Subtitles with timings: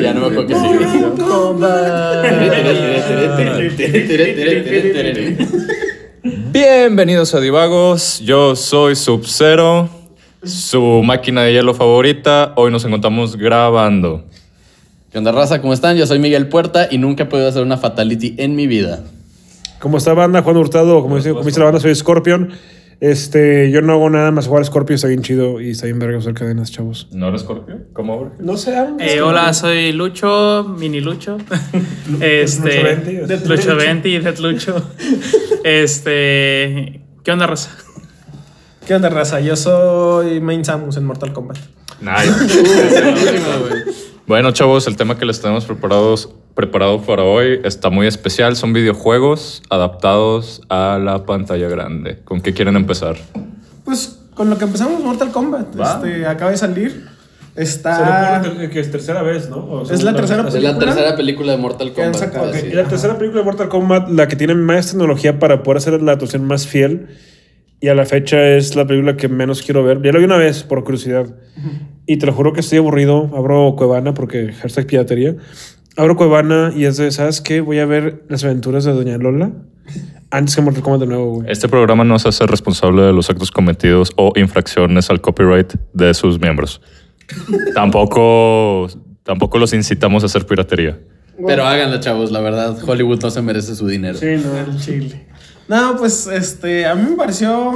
[0.00, 0.86] Ya no me acuerdo qué sigue.
[6.52, 9.88] Bienvenidos a Divagos, yo soy Sub-Zero,
[10.44, 12.52] su máquina de hielo favorita.
[12.56, 14.24] Hoy nos encontramos grabando.
[15.10, 15.60] ¿Qué onda, raza?
[15.60, 15.96] ¿Cómo están?
[15.96, 19.02] Yo soy Miguel Puerta y nunca he podido hacer una fatality en mi vida.
[19.80, 22.52] Como está banda, Juan Hurtado, como dice, como dice la banda, soy Scorpion.
[23.00, 26.18] Este, yo no hago nada más jugar Scorpion, está bien chido y está bien verga
[26.18, 27.06] usar cadenas, chavos.
[27.12, 27.82] ¿No eres Scorpio?
[27.92, 28.32] ¿Cómo?
[28.40, 31.38] No sé, Eh, hola, soy Lucho, Mini Lucho.
[32.20, 33.12] este, Lucho Venti.
[33.26, 34.82] Death Lucho Venti y Death Lucho.
[35.62, 37.70] Este, ¿qué onda, raza?
[38.84, 39.38] ¿Qué onda, raza?
[39.40, 41.58] Yo soy Main Samus en Mortal Kombat.
[42.00, 42.32] Nice.
[44.26, 46.30] Bueno, chavos, el tema que les tenemos preparados,
[46.62, 48.56] preparado para hoy está muy especial.
[48.56, 52.18] Son videojuegos adaptados a la pantalla grande.
[52.24, 53.14] ¿Con qué quieren empezar?
[53.84, 55.80] Pues con lo que empezamos Mortal Kombat.
[55.80, 56.02] Va.
[56.04, 57.06] Este, acaba de salir.
[57.54, 58.42] Se Está.
[58.42, 59.58] supone que es tercera vez, ¿no?
[59.58, 62.16] O Es la tercera Es la tercera película de Mortal Kombat.
[62.16, 62.50] sacado.
[62.50, 62.66] así.
[62.66, 66.02] Y la tercera película de Mortal Kombat, la que tiene más tecnología para poder hacer
[66.02, 67.06] la actuación más fiel.
[67.80, 70.02] Y a la fecha es la película que menos quiero ver.
[70.02, 71.26] Ya lo vi una vez por curiosidad.
[72.04, 73.30] Y te lo juro que estoy aburrido.
[73.36, 75.36] Abro Cuevana porque hashtag piratería.
[75.98, 77.60] Abro Cuevana y es de, ¿sabes qué?
[77.60, 79.50] Voy a ver las aventuras de Doña Lola
[80.30, 81.50] antes que Mortal Kombat de nuevo, güey.
[81.50, 86.14] Este programa no se hace responsable de los actos cometidos o infracciones al copyright de
[86.14, 86.80] sus miembros.
[87.74, 88.86] tampoco,
[89.24, 91.00] tampoco los incitamos a hacer piratería.
[91.44, 92.78] Pero háganlo, chavos, la verdad.
[92.86, 94.16] Hollywood no se merece su dinero.
[94.16, 94.56] Sí, no.
[94.56, 95.26] El chile.
[95.66, 97.72] No, pues este, a mí me pareció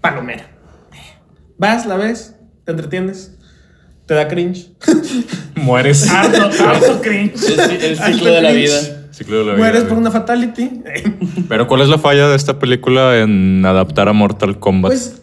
[0.00, 0.48] palomera.
[1.58, 3.35] Vas, la ves, te entretienes,
[4.06, 4.68] te da cringe.
[5.56, 6.08] Mueres.
[6.08, 7.34] harto, harto cringe.
[7.58, 8.80] El, el ciclo de la vida.
[9.10, 10.70] Ciclo de la vida, Mueres por una fatality.
[11.48, 14.90] Pero ¿cuál es la falla de esta película en adaptar a Mortal Kombat?
[14.90, 15.22] Pues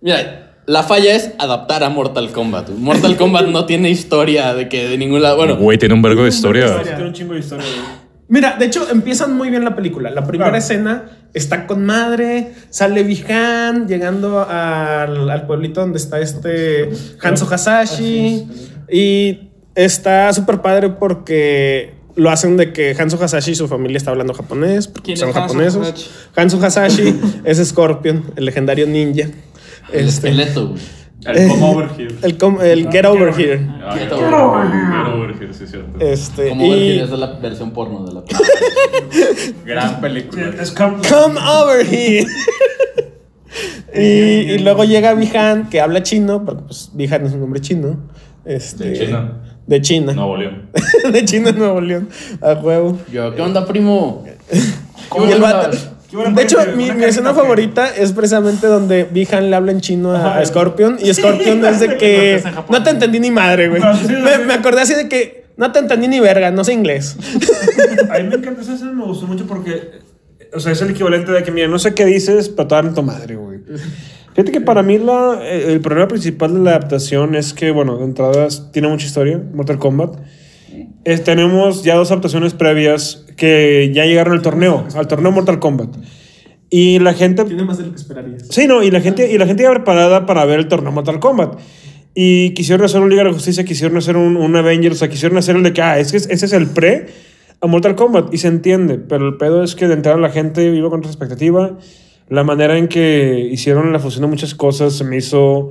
[0.00, 2.70] Mira, la falla es adaptar a Mortal Kombat.
[2.70, 5.36] Mortal Kombat no tiene historia de que de ningún lado.
[5.36, 6.82] Bueno, Güey, tiene un vergo de historia.
[6.82, 8.05] Tiene un chingo de historia, güey.
[8.28, 10.10] Mira, de hecho, empiezan muy bien la película.
[10.10, 10.58] La primera Claro.
[10.58, 16.90] escena está con madre, sale Bihan llegando al, al pueblito donde está este
[17.22, 18.48] Hanzo Hasashi.
[18.90, 24.10] Y está súper padre porque lo hacen de que Hanzo Hasashi y su familia está
[24.10, 25.86] hablando japonés, porque ¿Quién son japonesos.
[25.86, 26.10] Hasashi?
[26.34, 29.28] Hanzo Hasashi es Scorpion, el legendario ninja.
[29.92, 30.80] el Este, esqueleto, güey.
[31.24, 32.14] El come over here.
[32.22, 33.68] el, com- el Get Over Here.
[33.82, 34.66] Ah, Get over over
[35.52, 35.98] sí, es cierto.
[36.00, 38.22] Este, Como y, es la versión porno de la
[39.64, 40.50] Gran película.
[40.60, 42.26] Es Come- Come over here.
[43.94, 44.00] y,
[44.52, 47.96] y luego llega Bihan, que habla chino, porque pues Bihan es un nombre chino.
[48.44, 49.42] Este, ¿De China?
[49.66, 50.12] De China.
[50.12, 50.70] Nuevo León.
[51.12, 52.08] de China, Nuevo León.
[52.40, 52.98] A huevo.
[53.12, 54.24] Yo, ¿qué onda, primo?
[54.52, 55.76] Y el vato-
[56.10, 60.38] De hecho, mi, escena que- favorita es precisamente donde Bihan le habla en chino a,
[60.38, 60.98] a Scorpion.
[61.00, 63.80] Y Scorpion es de que en no te entendí ni madre, güey.
[63.82, 64.42] No, sí, sí, Me, sí.
[64.46, 67.16] me acordé así de que no te entendí ni verga, no sé inglés.
[68.10, 69.90] A mí me encanta esa escena, me gustó mucho porque,
[70.52, 72.92] o sea, es el equivalente de que, mira, no sé qué dices, pero te a
[72.94, 73.58] tu madre, güey.
[74.34, 77.96] Fíjate que para mí la, eh, el problema principal de la adaptación es que, bueno,
[77.96, 80.18] de entrada tiene mucha historia, Mortal Kombat.
[81.06, 85.96] Eh, tenemos ya dos adaptaciones previas que ya llegaron al torneo, al torneo Mortal Kombat.
[86.68, 88.48] Y la gente Tiene más de lo que esperarías.
[88.50, 91.20] Sí, no, y la gente, y la gente iba preparada para ver el torneo Mortal
[91.20, 91.60] Kombat.
[92.12, 95.08] Y quisieron hacer un Liga de la Justicia, quisieron hacer un, un Avengers, o sea,
[95.08, 97.06] quisieron hacer el de que, ah, es que ese es el pre
[97.60, 98.34] a Mortal Kombat.
[98.34, 101.12] Y se entiende, pero el pedo es que de entrada la gente iba con otra
[101.12, 101.78] expectativa.
[102.28, 105.70] La manera en que hicieron la fusión de muchas cosas se me hizo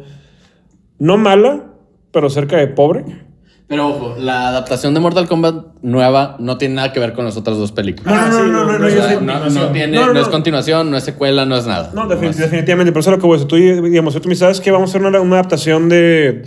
[0.97, 1.73] no mala,
[2.13, 3.24] pero cerca de pobre.
[3.67, 7.35] Pero ojo, la adaptación de Mortal Kombat nueva no tiene nada que ver con las
[7.35, 8.13] otras dos películas.
[8.31, 10.31] No, no, no, no, no, no, no tiene, No, no, no, es no.
[10.31, 11.89] continuación, no es secuela, no es nada.
[11.95, 12.19] No, Nomás.
[12.21, 13.47] defini- definitivamente, por eso es lo que voy a decir.
[13.81, 16.43] Tú, digamos, tú me sabes que vamos a hacer una, una adaptación de.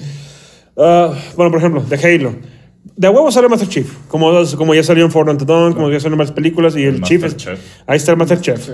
[0.77, 2.37] ah, bueno, por ejemplo, de Halo.
[2.95, 6.13] De huevo sale Master Chief, como, como ya salió en Fortnite Dawn, como ya salen
[6.15, 7.33] en varias películas, y el, Chief es.
[7.35, 7.61] Masterchef.
[7.87, 8.69] Ahí está el Master Chef.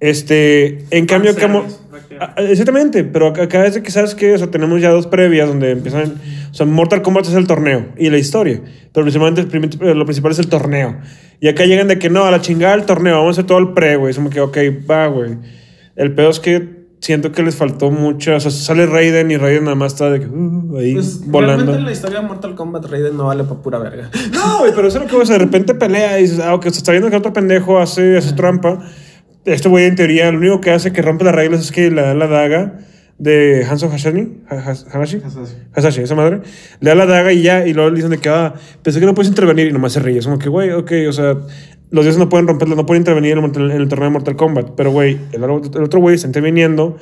[0.00, 1.64] Este, en cambio, como.
[2.20, 5.06] Ah, Exactamente, pero acá, acá es de que sabes que o sea, tenemos ya dos
[5.06, 6.14] previas donde empiezan.
[6.52, 8.60] O sea, Mortal Kombat es el torneo y la historia,
[8.92, 10.98] pero principalmente eh, lo principal es el torneo.
[11.40, 13.56] Y acá llegan de que no, a la chingada el torneo, vamos a hacer todo
[13.56, 14.10] el pre, güey.
[14.10, 14.58] Es como que, ok,
[14.88, 15.38] va, güey.
[15.96, 18.36] El pedo es que siento que les faltó mucho.
[18.36, 21.64] O sea, sale Raiden y Raiden nada más está de que, uh, ahí Pues, volando.
[21.64, 24.10] Realmente en la historia de Mortal Kombat Raiden no vale para pura verga.
[24.32, 26.54] No, güey, pero eso es lo que o sea, de repente pelea y dices, ah,
[26.54, 28.78] ok, se está viendo que otro pendejo hace, hace trampa.
[29.46, 32.02] Este güey, en teoría, lo único que hace que rompe las reglas es que le
[32.02, 32.78] da la daga
[33.22, 34.42] de Hanzo Hashani.
[34.50, 35.20] Ha- Has- Hanashi.
[35.74, 36.40] Hasashi, esa madre.
[36.80, 39.06] Le da la daga y ya, y luego le dicen de que, ah, pensé que
[39.06, 40.18] no puedes intervenir y nomás se ríe.
[40.18, 41.36] Es como que, güey, ok, o sea,
[41.90, 44.34] los dioses no pueden romperlo, no pueden intervenir en el, en el torneo de Mortal
[44.36, 44.70] Kombat.
[44.76, 46.96] Pero, güey, el, otro- el otro güey está interviniendo.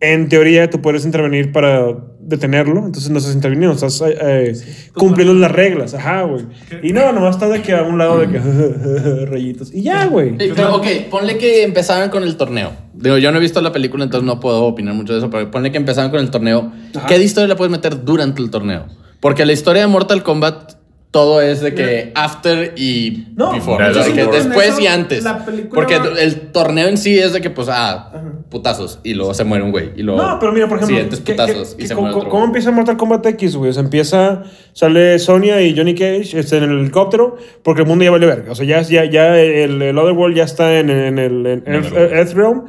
[0.00, 1.88] En teoría, tú puedes intervenir para
[2.26, 4.62] detenerlo, entonces no estás interviniendo, estás eh, eh,
[4.94, 5.94] cumpliendo las reglas.
[5.94, 6.44] Ajá, güey.
[6.82, 8.38] Y no, nomás está de que a un lado de que
[9.26, 9.72] rayitos.
[9.72, 10.30] Y ya, güey.
[10.30, 12.72] Sí, pero, ok, ponle que empezaran con el torneo.
[12.94, 15.50] Digo, yo no he visto la película, entonces no puedo opinar mucho de eso, pero
[15.50, 16.72] ponle que empezaran con el torneo.
[16.94, 17.06] Ajá.
[17.06, 18.86] ¿Qué de historia le puedes meter durante el torneo?
[19.20, 20.74] Porque la historia de Mortal Kombat,
[21.10, 23.82] todo es de que after y No, before.
[23.86, 25.24] yo O sea, siento que que después eso y antes.
[25.24, 28.12] la película Porque va- el torneo en sí es de que, pues, ah,
[28.50, 29.00] putazos.
[29.02, 29.92] Y luego se muere un güey.
[29.96, 31.74] Y luego No, pero mira, por ejemplo, siguientes ¿qué- putazos.
[31.74, 32.48] qué- y se cómo, muere otro cómo güey.
[32.50, 33.70] empieza Mortal Kombat X, güey?
[33.70, 34.42] O sea, empieza,
[34.74, 38.52] sale Sonya y Johnny Cage este, en el helicóptero porque el mundo ya vale verga.
[38.52, 41.84] O sea, ya, ya, ya el, el Otherworld ya está en, en el en Earth,
[41.84, 42.14] Netherrealm.
[42.14, 42.64] Earthrealm.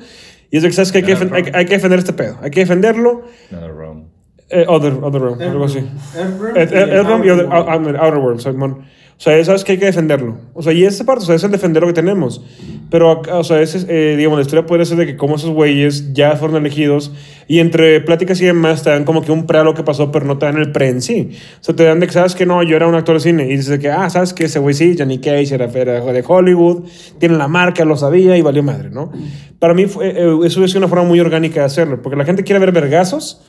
[0.51, 2.37] Y es de que sabes que hay que, hay, hay que defender este pedo.
[2.41, 3.23] Hay que defenderlo.
[3.51, 4.05] Netherrealm.
[4.49, 5.79] Eh, other, Otherrealm, algo así.
[6.15, 8.77] Earth- Earthrealm y Other- Outer ah, ah, Outerworld, Simón.
[9.17, 10.37] O sea, sabes que hay que defenderlo.
[10.53, 12.43] O sea, y esa parte, o sea, es el defender lo que tenemos.
[12.91, 15.49] Pero, o sea, ese, es, eh, digamos, la historia podría ser de que como esos
[15.49, 17.11] güeyes ya fueron elegidos
[17.47, 20.11] y entre pláticas y demás te dan como que un pre a lo que pasó,
[20.11, 21.31] pero no te dan el pre en sí.
[21.59, 23.45] O sea, te dan de que, ¿sabes que No, yo era un actor de cine.
[23.47, 26.83] Y dices que, ah, ¿sabes que Ese güey sí, Johnny Cage era, era de Hollywood,
[27.19, 29.11] tiene la marca, lo sabía y valió madre, ¿no?
[29.57, 32.43] Para mí fue, eh, eso es una forma muy orgánica de hacerlo, porque la gente
[32.43, 33.41] quiere ver vergazos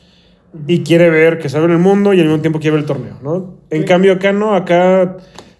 [0.66, 3.18] y quiere ver que sabe el mundo y al mismo tiempo quiere ver el torneo,
[3.22, 3.58] ¿no?
[3.70, 5.16] En cambio acá no, acá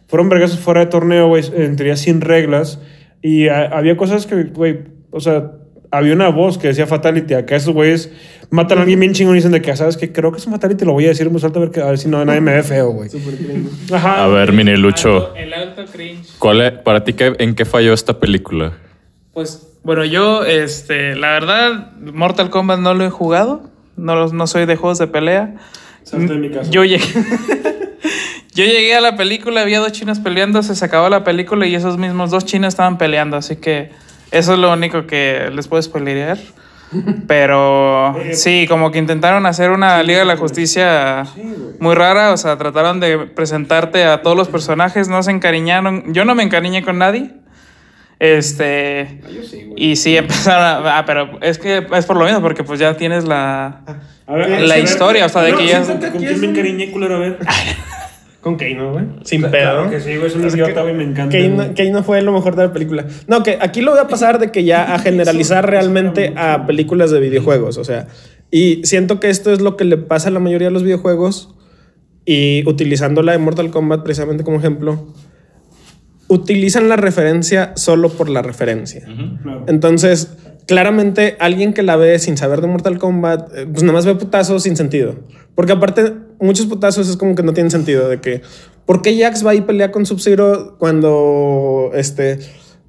[0.07, 2.81] fueron vergazos fuera de torneo, güey, en teoría sin reglas
[3.23, 4.81] y a- había cosas que, güey,
[5.11, 5.53] o sea,
[5.91, 8.11] había una voz que decía Fatality, acá esos güeyes
[8.51, 10.13] matan a alguien bien chingón y dicen de que, ¿sabes qué?
[10.13, 11.81] Creo que es un Fatality, lo voy a decir en voz alta a ver, que,
[11.81, 13.09] a ver si no, nadie me ve feo, güey.
[13.93, 14.25] Ajá.
[14.25, 15.35] A ver, Mini Lucho.
[15.35, 16.27] El alto cringe.
[16.39, 18.73] ¿Cuál es- para ti qué, en qué falló esta película?
[19.33, 23.71] Pues, bueno, yo, este, la verdad, Mortal Kombat no lo he jugado.
[23.99, 25.55] No, los- no soy de juegos de pelea.
[26.13, 26.27] Mi.
[26.71, 27.05] Yo llegué.
[28.55, 31.99] yo llegué a la película, había dos chinos peleando, se acabó la película y esos
[31.99, 33.37] mismos dos chinos estaban peleando.
[33.37, 33.91] Así que
[34.31, 36.39] eso es lo único que les puedo spoilerear.
[37.27, 41.25] Pero sí, como que intentaron hacer una Liga de la Justicia
[41.81, 42.33] muy rara.
[42.33, 46.15] O sea, trataron de presentarte a todos los personajes, no se encariñaron.
[46.15, 47.33] Yo no me encariñé con nadie.
[48.21, 49.21] Este.
[49.77, 50.99] y sí empezaron a.
[50.99, 53.83] Ah, pero es que es por lo mismo, porque pues ya tienes la.
[54.27, 56.47] A ver, La a ver, historia, o sea, de no, que ya- ¿Con quién me
[56.49, 57.17] encariñé, culero?
[57.17, 57.39] A ver.
[58.41, 59.05] Con Keino, güey.
[59.25, 59.91] Sin Claro pedo.
[59.91, 61.31] que sí, güey, es un idiota, güey, me encanta.
[61.37, 63.05] Keino, Keino fue lo mejor de la película.
[63.27, 67.11] No, que aquí lo voy a pasar de que ya a generalizar realmente a películas
[67.11, 67.79] de videojuegos.
[67.79, 68.07] O sea,
[68.51, 71.55] y siento que esto es lo que le pasa a la mayoría de los videojuegos.
[72.25, 75.13] Y utilizando la de Mortal Kombat precisamente como ejemplo,
[76.29, 79.03] utilizan la referencia solo por la referencia.
[79.43, 79.65] Claro.
[79.67, 80.37] Entonces,
[80.67, 84.15] claramente alguien que la ve sin saber de Mortal Kombat, eh, pues nada más ve
[84.15, 85.15] putazos sin sentido.
[85.55, 88.09] Porque aparte, muchos putazos es como que no tienen sentido.
[88.09, 88.43] De que,
[88.85, 92.39] ¿por qué Jax va y pelea con Sub-Zero cuando este,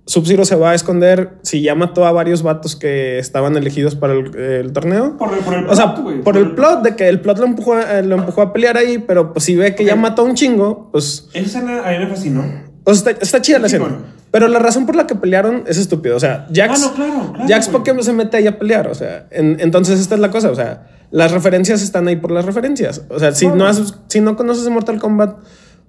[0.05, 4.13] Sub-Zero se va a esconder si ya mató a varios vatos que estaban elegidos para
[4.13, 5.17] el, el torneo?
[5.17, 6.21] Por el- por el o sea, plot, güey.
[6.21, 8.97] por el plot de que el plot lo empujó, a- lo empujó a pelear ahí,
[8.99, 11.99] pero pues si ve que ya mató a un chingo, pues Esa escena a mí
[11.99, 12.68] me fascinó.
[12.83, 13.85] O sea, está, está chida la escena.
[13.85, 14.19] bueno.
[14.31, 16.15] Pero la razón por la que pelearon es estúpido.
[16.15, 16.73] O sea, Jax.
[16.83, 17.97] Ah, no, claro, claro, Jax, ¿por güey.
[17.97, 18.87] qué se mete ahí a pelear?
[18.87, 20.51] O sea, en- entonces esta es la cosa.
[20.51, 23.01] O sea, las referencias están ahí por las referencias.
[23.09, 25.37] O sea, si, no, has- si no conoces Mortal Kombat,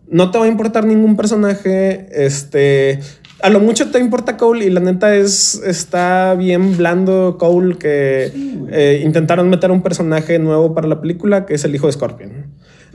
[0.09, 2.07] no te va a importar ningún personaje.
[2.13, 3.01] Este.
[3.43, 8.31] A lo mucho te importa Cole y la neta es está bien blando Cole que
[8.71, 12.31] eh, intentaron meter un personaje nuevo para la película que es el hijo de Scorpion.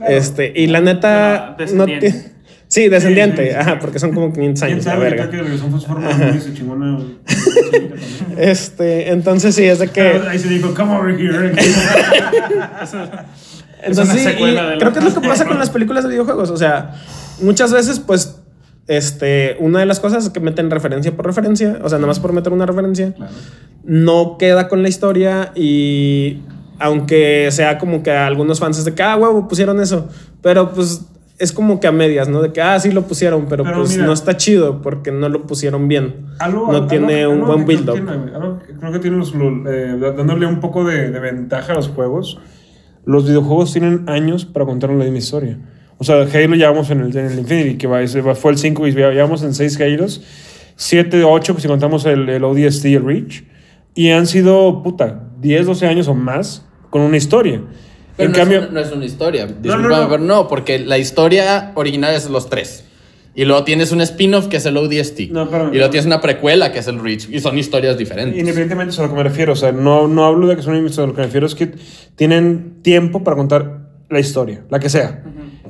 [0.06, 2.35] Este, y la neta no tiene
[2.76, 5.30] Sí, descendiente, ajá, porque son como 500 ¿Quién años, la sabe verga.
[5.30, 5.38] que
[8.36, 10.20] Este, entonces sí, es de que.
[10.28, 11.54] Ahí se dijo, come over here.
[13.82, 16.50] Entonces, sí, creo que es lo que pasa con las películas de videojuegos.
[16.50, 16.96] O sea,
[17.40, 18.42] muchas veces, pues,
[18.88, 22.20] este, una de las cosas es que meten referencia por referencia, o sea, nada más
[22.20, 23.14] por meter una referencia,
[23.84, 26.42] no queda con la historia y
[26.78, 30.10] aunque sea como que a algunos fans es de que, ah, huevo, pusieron eso,
[30.42, 31.06] pero pues
[31.38, 32.40] es como que a medias, ¿no?
[32.42, 34.06] De que, ah, sí lo pusieron, pero, Pero pues mira.
[34.06, 36.26] no está chido porque no lo pusieron bien.
[36.38, 38.62] Algo- no tiene algo- un algo buen creo build-up.
[38.66, 41.88] que Creo que tiene los, los, eh, dándole un poco de, de ventaja a los
[41.88, 42.38] juegos.
[43.04, 45.58] Los videojuegos tienen años para contar la misma historia.
[45.98, 48.92] O sea, Halo llevamos en el, en el Infinity, que va, fue el 5 y
[48.94, 50.22] ya llevamos en 6 Halos.
[50.76, 53.44] 7, 8, si contamos el, el ODST y el Reach.
[53.94, 57.62] Y han sido, puta, 10, 12 años o más con una historia.
[58.16, 59.46] Pero en no, cambio, es una, no es una historia.
[59.46, 60.08] no, no.
[60.08, 62.84] pero no, porque la historia original es los tres.
[63.34, 65.30] Y luego tienes un spin-off que es el ODST.
[65.30, 67.28] No, y luego tienes una precuela que es el Reach.
[67.30, 68.38] Y son historias diferentes.
[68.38, 70.72] independientemente es a lo que me refiero, o sea, no, no hablo de que son
[70.72, 71.72] enemigos, lo que me refiero es que
[72.14, 75.22] tienen tiempo para contar la historia, la que sea.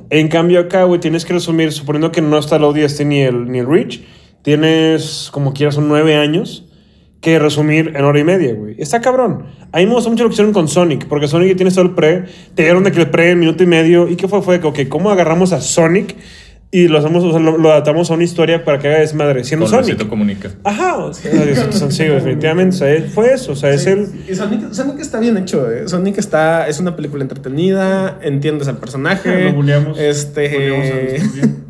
[0.09, 3.51] En cambio acá, güey, tienes que resumir, suponiendo que no está el ODST ni el,
[3.51, 3.99] ni el Reach,
[4.43, 6.66] tienes, como quieras, son nueve años
[7.21, 8.75] que resumir en hora y media, güey.
[8.77, 9.45] Está cabrón.
[9.71, 11.81] A mí me gustó mucho lo que hicieron con Sonic, porque Sonic ya tiene todo
[11.83, 14.41] el pre, te dieron de que el pre en minuto y medio, ¿y qué fue?
[14.41, 16.15] Fue que, ok, ¿cómo agarramos a Sonic
[16.69, 19.43] y lo, hacemos, o sea, lo, lo adaptamos a una historia para que haga desmadre?
[19.45, 20.07] Siendo Con Sonic.
[20.07, 20.51] Comunica.
[20.63, 22.75] Ajá, o sea, es- sí, definitivamente.
[22.75, 23.53] o sea, fue eso.
[23.53, 24.07] O sea, es el.
[24.29, 25.69] Y Sonic, Sonic está bien hecho.
[25.71, 25.87] eh.
[25.87, 29.45] Sonic está, es una película entretenida, entiendes al personaje.
[29.45, 29.97] Lo bulleamos.
[29.99, 30.47] Este.
[30.49, 31.66] Bien.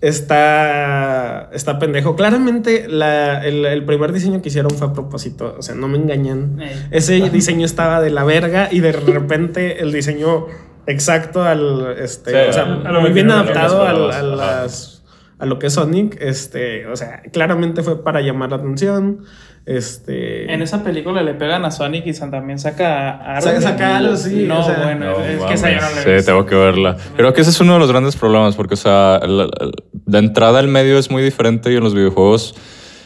[0.00, 2.16] Está, está pendejo.
[2.16, 5.56] Claramente, la- el, el primer diseño que hicieron fue a propósito.
[5.58, 6.60] O sea, no me engañan.
[6.60, 6.86] Ey.
[6.90, 10.46] Ese diseño estaba de la verga y de repente el diseño
[10.86, 11.96] exacto al.
[11.98, 15.02] Este, Sí, o sea, al- a lo muy bien adaptado a, las.
[15.38, 19.20] A lo que es Sonic, este, o sea, claramente fue para llamar la atención.
[19.66, 20.52] Este.
[20.52, 23.42] En esa película le pegan a Sonic y también saca algo.
[23.46, 26.00] Saca- saca algo, sí, No, o sea, bueno, No, es que esa yo no la
[26.16, 26.96] he Sí, tengo que verla.
[27.16, 30.18] Creo que ese es uno de los grandes problemas, porque, o sea, la- la- de
[30.18, 32.54] entrada el medio es muy diferente y en los videojuegos,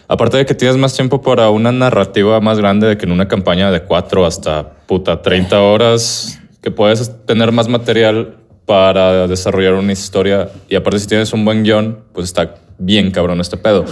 [0.09, 3.29] aparte de que tienes más tiempo para una narrativa más grande de que en una
[3.29, 9.93] campaña de 4 hasta puta 30 horas, que puedes tener más material para desarrollar una
[9.93, 13.85] historia y aparte si tienes un buen guion, pues está bien cabrón este pedo.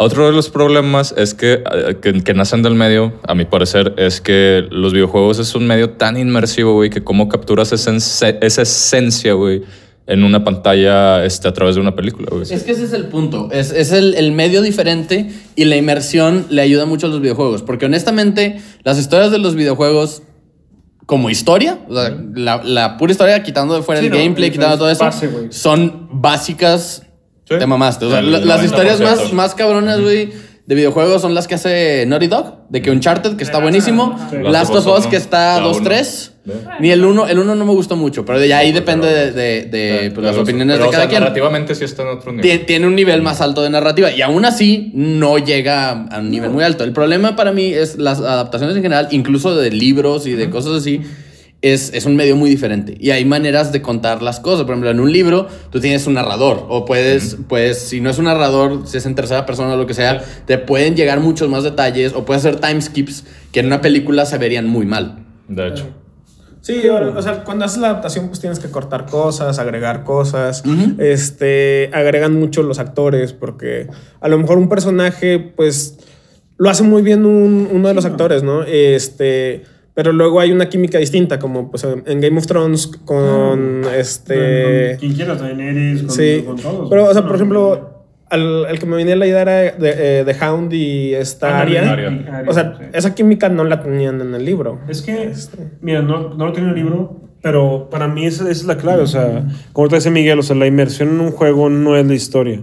[0.00, 3.92] Otro de los problemas es que, eh, que, que nacen del medio, a mi parecer,
[3.98, 9.34] es que los videojuegos es un medio tan inmersivo, güey, que cómo capturas esa, esencia,
[9.34, 9.62] güey,
[10.06, 12.42] en una pantalla este, a través de una película, güey.
[12.50, 13.50] Es que ese es el punto.
[13.52, 17.62] Es, es el, el medio diferente y la inmersión le ayuda mucho a los videojuegos.
[17.62, 20.22] Porque honestamente, las historias de los videojuegos,
[21.04, 24.50] como historia, o sea, la, la pura historia, quitando de fuera Sí, el no, gameplay,
[24.50, 27.02] quitando todo eso, base, son básicas.
[27.50, 27.58] Sí.
[27.58, 28.06] Te mamaste.
[28.06, 28.64] O sea, El la- las 90%.
[28.64, 30.30] historias más, más cabronas, güey.
[30.66, 34.16] De videojuegos son las que hace Naughty Dog, de que Uncharted, que está buenísimo.
[34.30, 34.36] Sí.
[34.40, 35.80] Last of Us, que está La uno.
[35.80, 36.30] 2-3.
[36.44, 36.54] Ve.
[36.78, 39.62] Ni el 1, el 1 no me gustó mucho, pero de ahí depende de, de-
[39.64, 42.30] de, pues, las opiniones pero, de o cada sea, quien Narrativamente sí está en otro
[42.32, 42.46] nivel.
[42.48, 46.30] tie- tiene un nivel más alto de narrativa y aún así no llega a un
[46.30, 46.84] nivel muy alto.
[46.84, 50.74] El problema para mí es las adaptaciones en general, incluso de libros y de cosas
[50.76, 51.00] así.
[51.62, 54.62] Es, es un medio muy diferente y hay maneras de contar las cosas.
[54.62, 58.16] Por ejemplo, en un libro tú tienes un narrador o puedes, pues, si no es
[58.18, 61.50] un narrador, si es en tercera persona o lo que sea, te pueden llegar muchos
[61.50, 65.26] más detalles o puedes hacer time skips que en una película se verían muy mal.
[65.48, 65.84] De hecho.
[66.62, 70.62] Sí, o sea, cuando haces la adaptación, pues tienes que cortar cosas, agregar cosas.
[70.98, 73.86] Este, agregan mucho los actores, porque
[74.20, 75.98] a lo mejor un personaje, pues,
[76.58, 78.62] lo hace muy bien un- uno de los actores, ¿no?
[78.64, 79.64] Este,
[80.00, 84.96] pero luego hay una química distinta, como pues en Game of Thrones con este.
[84.98, 86.88] Quien quieras, Daenerys, con, Sí, con todos.
[86.88, 89.74] pero, o sea, por ejemplo, al, el que me venía la idea era de,
[90.20, 91.92] eh, de Hound y esta Arya.
[91.92, 92.44] Arya.
[92.48, 92.84] O sea, sí.
[92.94, 94.80] esa química no la tenían en el libro.
[94.88, 95.32] Es que,
[95.82, 98.78] mira, no, no lo tengo en el libro, pero para mí esa, esa es la
[98.78, 99.02] clave.
[99.02, 102.06] O sea, como te dice Miguel, o sea, la inmersión en un juego no es
[102.06, 102.62] la historia.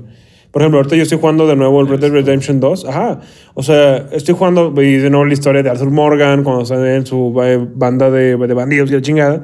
[0.57, 2.85] Por ejemplo, ahorita yo estoy jugando de nuevo el Red Dead Redemption 2.
[2.85, 3.19] Ajá.
[3.53, 7.05] O sea, estoy jugando y de nuevo la historia de Arthur Morgan cuando está en
[7.05, 9.43] su eh, banda de, de bandidos y la chingada.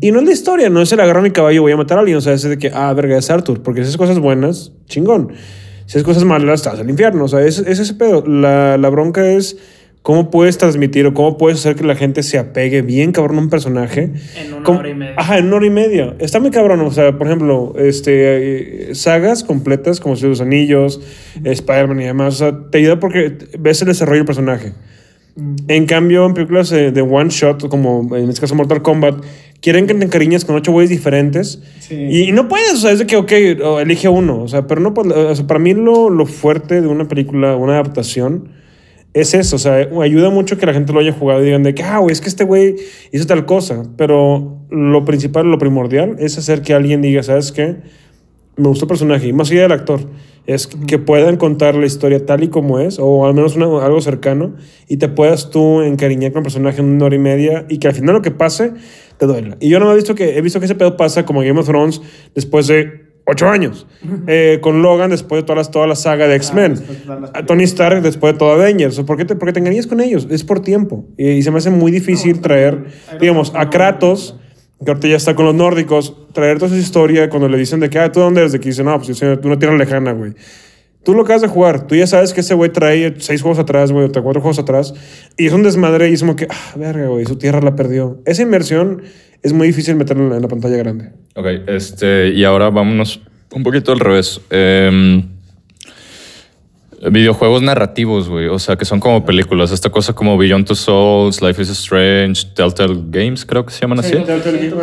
[0.00, 2.00] Y no es la historia, no es el agarrar mi caballo voy a matar a
[2.00, 2.18] alguien.
[2.18, 3.62] O sea, es de que, ah, verga, es Arthur.
[3.62, 5.34] Porque si haces cosas buenas, chingón.
[5.86, 7.26] Si haces cosas malas, estás al infierno.
[7.26, 8.26] O sea, es, es ese pedo.
[8.26, 9.56] La, la bronca es
[10.02, 13.40] cómo puedes transmitir o cómo puedes hacer que la gente se apegue bien cabrón a
[13.42, 14.10] un personaje.
[14.38, 15.14] En una Como- hora y media.
[15.18, 16.16] Ajá, en una hora y media.
[16.18, 16.80] Está muy cabrón.
[16.80, 21.00] O sea, por ejemplo, este, eh, sagas completas como Si los Anillos,
[21.44, 22.34] Spider-Man y demás.
[22.34, 24.72] O sea, te ayuda porque ves el desarrollo del personaje.
[25.68, 29.22] En cambio, en películas de one shot, como en este caso Mortal Kombat,
[29.60, 31.62] quieren que te encariñes con ocho güeyes diferentes.
[31.78, 31.94] Sí.
[31.94, 33.30] Y, y no puedes, o sea, es de que, ok,
[33.80, 34.42] elige uno.
[34.42, 37.54] O sea, pero no, puedes- o sea, para mí lo, lo fuerte de una película,
[37.56, 38.48] una adaptación,
[39.14, 39.56] es eso.
[39.56, 41.98] O sea, ayuda mucho que la gente lo haya jugado y digan de que, ah,
[41.98, 42.76] güey, es que este güey
[43.12, 43.82] hizo tal cosa.
[43.96, 47.76] Pero lo principal, lo primordial, es hacer que alguien diga, ¿sabes qué?
[48.56, 49.28] Me gustó el personaje.
[49.28, 50.00] Y más allá del actor,
[50.46, 54.00] es que puedan contar la historia tal y como es, o al menos una- algo
[54.00, 54.56] cercano,
[54.88, 57.88] y te puedas tú encariñar con el personaje en una hora y media, y que
[57.88, 58.72] al final lo que pase
[59.18, 59.56] te duela.
[59.60, 61.66] Y yo no he visto que, he visto que ese pedo pasa como Game of
[61.66, 62.00] Thrones
[62.34, 63.86] después de ocho años.
[64.26, 66.74] Eh, con Logan después de toda, las, toda la saga de X-Men.
[66.74, 69.00] después de todas las A Tony Stark después de todo Avengers.
[69.00, 70.26] ¿Por qué te, porque te engañas con ellos?
[70.30, 71.06] Es por tiempo.
[71.16, 72.86] Y, y se me hace muy difícil traer,
[73.20, 74.36] digamos, a Kratos,
[74.84, 77.90] que ahorita ya está con los nórdicos, traer toda esa historia cuando le dicen de
[77.90, 78.52] que, ah, ¿tú dónde eres?
[78.52, 80.34] De que dice, no, pues yo soy de una tierra lejana, güey.
[81.02, 83.90] Tú lo acabas de jugar, tú ya sabes que ese güey trae seis juegos atrás,
[83.90, 84.92] güey, o cuatro juegos atrás,
[85.38, 88.20] y es un desmadre y es como que, ah, verga, güey, su tierra la perdió.
[88.26, 89.02] Esa inversión
[89.42, 91.12] es muy difícil meterla en la, en la pantalla grande.
[91.34, 93.20] Ok, este, y ahora vámonos
[93.52, 94.40] un poquito al revés.
[94.50, 95.24] Em,
[97.10, 98.48] videojuegos narrativos, güey.
[98.48, 99.72] O sea, que son como películas.
[99.72, 104.00] Esta cosa como Beyond Two Souls, Life is Strange, Telltale Games, creo que se llaman
[104.00, 104.16] así.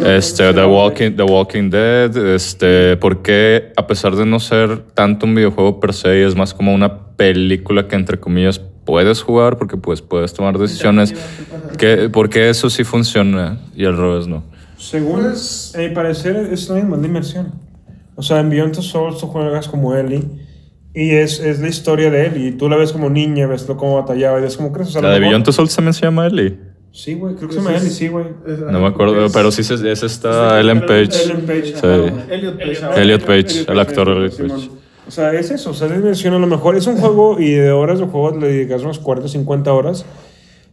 [0.05, 2.17] Este, The Walking, The Walking Dead.
[2.33, 6.73] Este, porque a pesar de no ser tanto un videojuego per se, es más como
[6.73, 11.13] una película que entre comillas puedes jugar porque pues puedes tomar decisiones.
[11.77, 14.43] Que, porque eso sí funciona y al revés no.
[14.77, 17.51] Según, a mi parecer, es la misma, es la inmersión.
[18.15, 20.23] O sea, en Beyond Two Souls tú juegas como Ellie
[20.95, 22.47] y es, es la historia de Ellie.
[22.47, 24.89] Y tú la ves como niña, ves cómo batallaba y ves cómo crees.
[24.89, 26.57] O sea, La de Beyond Two Souls también se llama Ellie.
[26.91, 28.25] Sí, güey, creo que se llama Ellie, sí, güey.
[28.71, 31.09] No me acuerdo, pero sí se- es esta Ellen Page.
[31.25, 31.75] Ellen Page.
[31.75, 32.31] Sí.
[32.31, 33.01] Elliot Page.
[33.01, 34.37] Elliot Page, el actor Elliot.
[34.37, 34.69] Page.
[35.07, 36.75] O sea, es eso, o sea, es inversión a lo mejor.
[36.75, 40.05] Es un juego y de horas de juego le dedicas unas 40, 50 horas.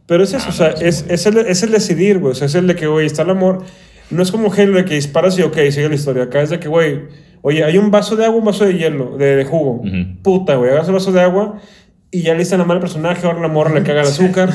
[0.07, 2.33] Pero es eso, o sea, es, es, el, es el decidir, güey.
[2.33, 3.62] O sea, es el de que, güey, está el amor.
[4.11, 6.25] No es como Halo de que disparas y, ok, sigue la historia.
[6.25, 7.03] Acá es de que, güey,
[7.43, 9.81] oye, hay un vaso de agua, un vaso de hielo, de, de jugo.
[9.81, 10.23] Ujú.
[10.23, 11.59] Puta, güey, agarras el vaso de agua
[12.14, 14.49] y ya le la mala al personaje, ahora la morra le caga el azúcar.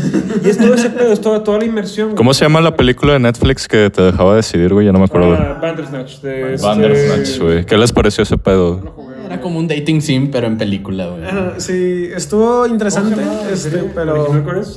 [0.46, 2.08] y es todo ese pedo, es toda, toda la inmersión.
[2.08, 2.16] güey.
[2.16, 4.86] ¿Cómo se llama la película de Netflix que te dejaba decidir, güey?
[4.86, 5.34] Ya no me acuerdo.
[5.34, 6.22] Ah, Bandersnatch.
[6.22, 7.66] De, Bandersnatch, este- güey.
[7.66, 8.96] ¿Qué les pareció ese pedo?
[9.30, 11.24] Era como un dating sim, pero en película, güey.
[11.26, 13.16] Ajá, Sí, estuvo interesante,
[13.52, 14.28] este, ¿Original pero...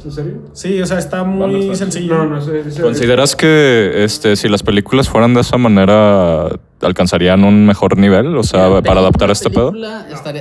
[0.05, 0.33] ¿En serio?
[0.53, 2.19] Sí, o sea, está muy sencillo.
[2.19, 2.61] No, no sé.
[2.61, 6.49] ese- ¿Consideras que este, si las películas fueran de esa manera
[6.81, 8.37] alcanzarían un mejor nivel?
[8.37, 9.73] O sea, para adaptar una este pedo.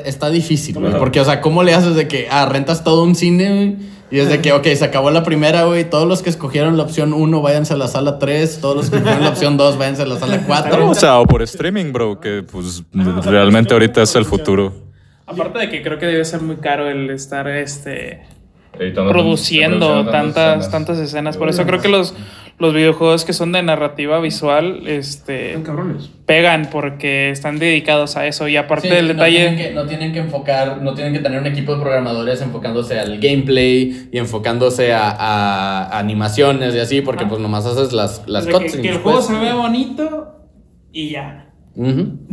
[0.05, 0.93] está difícil, güey.
[0.97, 3.90] Porque, o sea, ¿cómo le haces de que, ah, rentas todo un cine, güey?
[4.11, 5.89] Y es de que, ok, se acabó la primera, güey.
[5.89, 8.59] Todos los que escogieron la opción 1, váyanse a la sala 3.
[8.59, 10.89] Todos los que escogieron la opción 2, váyanse a la sala 4.
[10.89, 14.73] O sea, o por streaming, bro, que pues realmente ahorita es el futuro.
[15.25, 18.21] Aparte de que creo que debe ser muy caro el estar este
[18.71, 20.71] produciendo produciendo tantas escenas.
[20.71, 21.37] tantas escenas.
[21.37, 22.13] Por eso creo que los,
[22.61, 26.09] los videojuegos que son de narrativa visual este Están cabrones.
[26.25, 28.47] pegan porque están dedicados a eso.
[28.47, 29.37] Y aparte Sí, del no detalle.
[29.39, 32.99] tienen, que, no tienen que enfocar, no tienen que tener un equipo de programadores enfocándose
[32.99, 38.45] al gameplay y enfocándose a, a animaciones y así, porque pues nomás haces las, las
[38.45, 38.85] de que, cutscenes.
[38.85, 39.15] que el pues.
[39.15, 40.35] juego se vea bonito
[40.93, 41.49] y ya.
[41.75, 42.27] Y un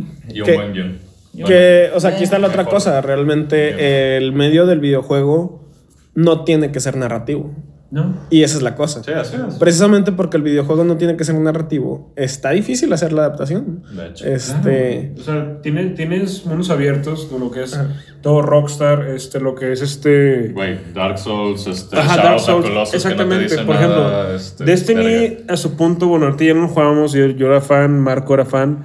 [0.55, 0.99] buen guion.
[1.45, 2.99] Que, o sea, aquí está la otra cosa.
[3.01, 5.65] Realmente el medio del videojuego
[6.13, 7.53] no tiene que ser narrativo.
[7.91, 8.13] ¿No?
[8.29, 9.03] Y esa es la cosa.
[9.03, 9.55] Sí, así es.
[9.55, 13.81] Precisamente porque el videojuego no tiene que ser narrativo, está difícil hacer la adaptación.
[13.95, 14.25] De hecho.
[14.27, 15.13] Este.
[15.17, 17.79] O sea, tiene- tienes mundos abiertos de lo que es
[18.21, 20.49] todo Rockstar, este, lo que es este.
[20.49, 22.65] Güey, Dark Souls, este, Ajá, Shadow Dark Souls.
[22.67, 23.55] Colossus, que no te Exactamente.
[23.65, 25.53] Por nada, ejemplo, este, Destiny verga.
[25.53, 28.83] a su punto, bueno, ahorita ya no jugábamos, yo, yo era fan, Marco era fan.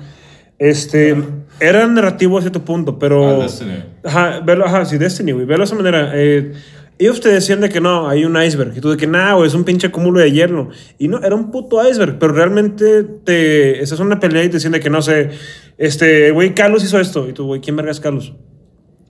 [0.58, 1.16] Este,
[1.60, 3.40] era narrativo a cierto punto, pero.
[3.40, 3.82] Ah, Destiny.
[4.04, 5.44] Ajá, verlo, ajá, sí, Destiny, güey.
[5.46, 6.10] Verlo de esa manera.
[6.14, 6.52] Eh,
[6.98, 8.76] ellos te decían de que no, hay un iceberg.
[8.76, 10.68] Y tú de que nada, güey, es un pinche cúmulo de hielo.
[10.98, 12.18] Y no, era un puto iceberg.
[12.18, 13.82] Pero realmente te.
[13.82, 15.30] Estás en una pelea y te decían de que no sé.
[15.76, 17.28] Este, güey, Carlos hizo esto.
[17.28, 18.34] Y tú, güey, ¿quién verga es Carlos?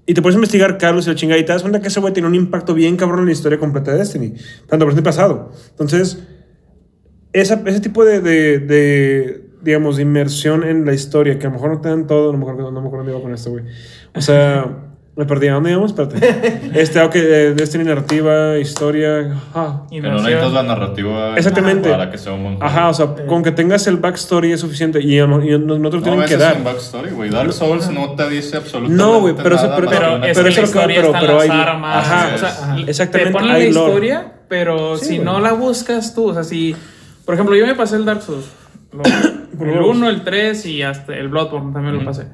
[0.07, 1.39] Y te puedes investigar Carlos y la chingada.
[1.39, 3.59] Y te das cuenta que ese güey tiene un impacto bien cabrón en la historia
[3.59, 4.35] completa de Destiny.
[4.67, 5.53] Tanto presente y pasado.
[5.71, 6.23] Entonces,
[7.35, 11.57] esa, ese tipo de, de, de, digamos, de inmersión en la historia, que a lo
[11.57, 13.65] mejor no te dan todo, a lo mejor no, no me iba con esto, güey.
[14.15, 15.47] O sea, me perdí.
[15.49, 15.93] ¿A dónde íbamos?
[15.93, 16.71] Espérate.
[16.75, 19.33] Este, ok, eh, Destiny, narrativa, historia.
[19.55, 19.83] Ajá.
[19.89, 21.89] Que no necesitas la narrativa Exactamente.
[21.89, 22.67] para que sea un buen juego.
[22.69, 25.01] Ajá, o sea, con que tengas el backstory es suficiente.
[25.01, 26.57] Y, a y no, no te lo No, tienen que es dar.
[26.57, 27.31] un backstory, güey.
[27.31, 30.17] Dark Souls no te dice absolutamente No, güey, pero eso- nada pero- más Pero, que
[30.17, 31.97] una es pero que la eso lo- historia pero- pero las hay- armas.
[32.07, 33.87] ajá, o sea, ajá, te exactamente, ponen hay la lore.
[33.93, 35.25] historia, pero Sí, si güey.
[35.25, 36.75] no la buscas tú, o sea, si...
[37.25, 38.47] Por ejemplo, yo me pasé el Dark Souls.
[38.93, 39.03] Lo-
[39.65, 39.87] el dos.
[39.97, 42.27] 1, el 3 y hasta el Bloodborne también lo pasé.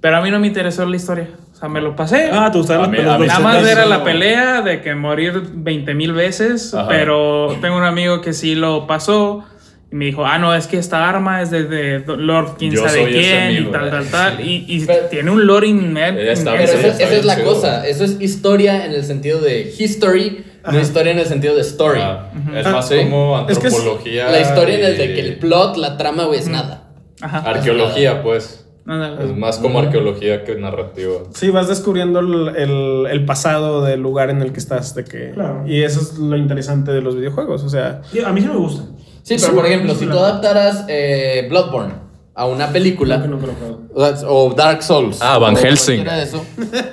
[0.00, 1.28] Pero a mí no me interesó la historia.
[1.58, 2.30] O sea, me lo pasé.
[2.32, 4.80] Ah, te gustaban A las mí- pelas a mí Nada más era la pelea de
[4.80, 6.86] que morir 20 mil veces, Ajá.
[6.88, 9.44] pero tengo un amigo que sí lo pasó
[9.90, 12.86] y me dijo, ah, no, es que esta arma es de, de Lord quién Yo
[12.86, 13.70] sabe quién amigo.
[13.70, 14.40] y tal, tal, tal.
[14.46, 16.20] Y, y Pero- tiene un lore inmenso.
[16.20, 17.52] Esa, esa es la chido.
[17.54, 17.84] cosa.
[17.88, 22.00] Eso es historia en el sentido de history, no historia en el sentido de story.
[22.00, 22.98] Ah, Es Ah, más sí.
[22.98, 24.30] como Es que es antropología.
[24.30, 26.84] La historia en el y de que el plot, la trama, güey, es nada.
[27.20, 27.38] Ajá.
[27.38, 28.64] Arqueología, pues.
[28.88, 29.24] Ándale.
[29.24, 31.12] Es más como arqueología que narrativa.
[31.34, 34.94] Sí, vas descubriendo el, el- el pasado del lugar en el que estás.
[34.94, 35.62] De que, Claro.
[35.66, 37.62] Y eso es lo interesante de los videojuegos.
[37.64, 38.84] O sea, Sí, A mí sí me gusta.
[39.22, 41.92] Sí, pero por ejemplo, si tú adaptaras eh, Bloodborne
[42.38, 43.80] a una película, jugado.
[44.28, 45.18] o, Dark Souls.
[45.20, 46.04] Ah, Van Helsing.
[46.04, 46.44] cualquiera de eso,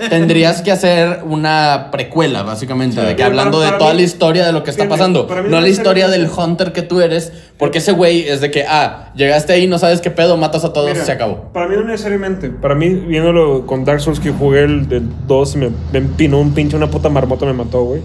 [0.09, 4.45] tendrías que hacer una precuela, básicamente, de que hablando para- de toda mí- la historia
[4.45, 5.27] de lo que está pasando.
[5.29, 8.49] mí No no la historia del Hunter que tú eres, porque ese güey es de
[8.49, 11.51] que, ah, llegaste ahí, no sabes qué pedo, matas a todos, Mira, se acabó.
[11.53, 12.49] Para mí no necesariamente.
[12.49, 16.39] Para mí, viéndolo con Dark Souls que jugué el del 2 y me, me empinó
[16.39, 18.01] un pinche, una puta marmota me mató, güey.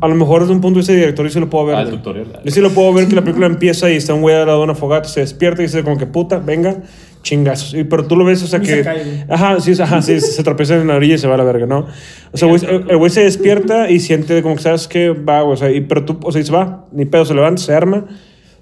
[0.00, 1.76] A lo mejor desde un punto de vista de director yo sí lo puedo ver.
[1.76, 2.40] Ah, el tutorial.
[2.44, 4.58] Yo sí lo puedo ver que la película empieza y está un güey al lado
[4.58, 6.76] de una fogata, se despierta y dice como que puta, venga,
[7.22, 7.74] chingazos.
[7.74, 8.76] Y, pero tú lo ves, o sea Y que...
[8.76, 9.26] se cae.
[9.28, 11.66] Ajá, sí, ajá, sí, se tropieza en la orilla y se va a la verga,
[11.66, 11.86] ¿no?
[12.32, 15.42] O sea, güey, el el güey se despierta y siente como que sabes que va,
[15.42, 17.74] güey, o sea, y, pero tú, o sea, dice, va, ni pedo, se levanta, se
[17.74, 18.06] arma,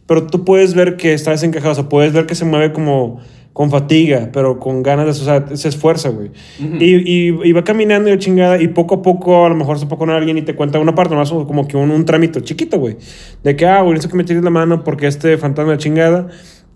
[0.07, 3.21] pero tú puedes ver que está desencajado, o sea, puedes ver que se mueve como
[3.57, 6.31] con fatiga, pero con ganas de, o sea, se esfuerza, güey.
[6.59, 9.87] y, y, y va caminando de chingada y poco a poco, a lo mejor se
[9.87, 12.79] pone con alguien y te cuenta una parte, más como que un, un trámite chiquito,
[12.79, 12.99] güey.
[13.43, 16.29] De que, ah, güey, necesito que me tires la mano porque este fantasma de chingada.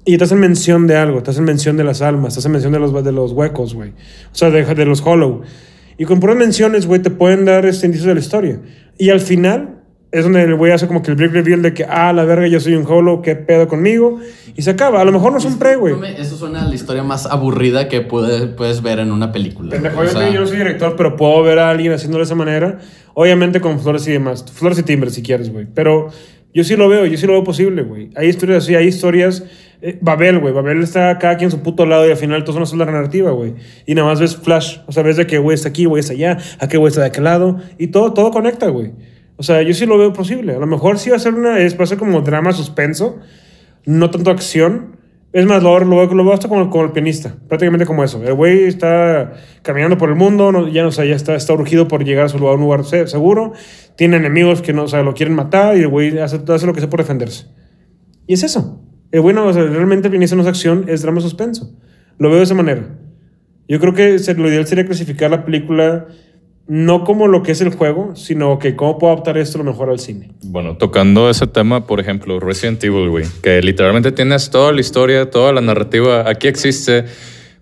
[0.07, 2.73] Y estás en mención de algo, estás en mención de las almas, estás en mención
[2.73, 3.91] de los, de los huecos, güey.
[3.91, 5.43] O sea, de, de los hollow.
[5.99, 8.59] Y con puras menciones, güey, te pueden dar este indicios de la historia.
[8.97, 9.80] Y al final
[10.13, 12.47] es donde el güey hace como que el big reveal de que, ah, la verga,
[12.49, 14.19] yo soy un hollow, qué pedo conmigo.
[14.57, 15.01] Y se acaba.
[15.01, 15.95] A lo mejor no es un pre, güey.
[16.19, 19.71] Eso suena a la historia más aburrida que puede- puedes ver en una película.
[19.71, 22.27] Pendejo, O sea, obviamente yo no soy director, pero puedo ver a alguien haciéndolo de
[22.27, 22.79] esa manera.
[23.15, 24.45] Obviamente con flores y demás.
[24.53, 25.67] Flores y timbres, si quieres, güey.
[25.73, 26.09] Pero
[26.53, 28.11] yo sí lo veo, yo sí lo veo posible, güey.
[28.17, 29.45] Hay historias así, hay historias...
[29.83, 30.53] eh, Babel, güey.
[30.53, 32.85] Babel está cada quien en su puto lado y al final todo es una sola
[32.85, 33.55] narrativa, güey.
[33.87, 34.79] Y nada más ves flash.
[34.87, 37.07] O sea, ves de que güey está aquí, güey está allá, aquel güey está de
[37.07, 37.59] aquel lado.
[37.79, 38.91] Y todo, todo conecta, güey.
[39.41, 40.55] O sea, yo sí lo veo posible.
[40.55, 41.59] A lo mejor sí va a ser una...
[41.61, 43.19] Es, va a ser como drama suspenso.
[43.87, 44.97] No tanto acción.
[45.33, 47.37] Es más, lo, lo, lo veo hasta como, como el pianista.
[47.49, 48.23] Prácticamente como eso.
[48.23, 50.53] El güey está caminando por el mundo.
[50.53, 52.85] No, ya no sé, ya está, está urgido por llegar a su lugar, un lugar
[52.85, 53.53] se- seguro.
[53.97, 55.75] Tiene enemigos que no, o sea, lo quieren matar.
[55.79, 57.47] Y el güey hace, hace lo que sea por defenderse.
[58.27, 58.85] Y es eso.
[59.11, 61.75] El bueno, o sea, realmente el pianista no es acción, es drama suspenso.
[62.19, 62.99] Lo veo de esa manera.
[63.69, 66.09] Yo creo que lo ideal sería clasificar la película
[66.73, 69.91] no como lo que es el juego, sino que cómo puedo adaptar esto lo mejor
[69.91, 70.31] al cine.
[70.45, 75.29] Bueno, tocando ese tema, por ejemplo, Resident Evil, güey, que literalmente tienes toda la historia,
[75.31, 77.07] toda la narrativa, aquí existe,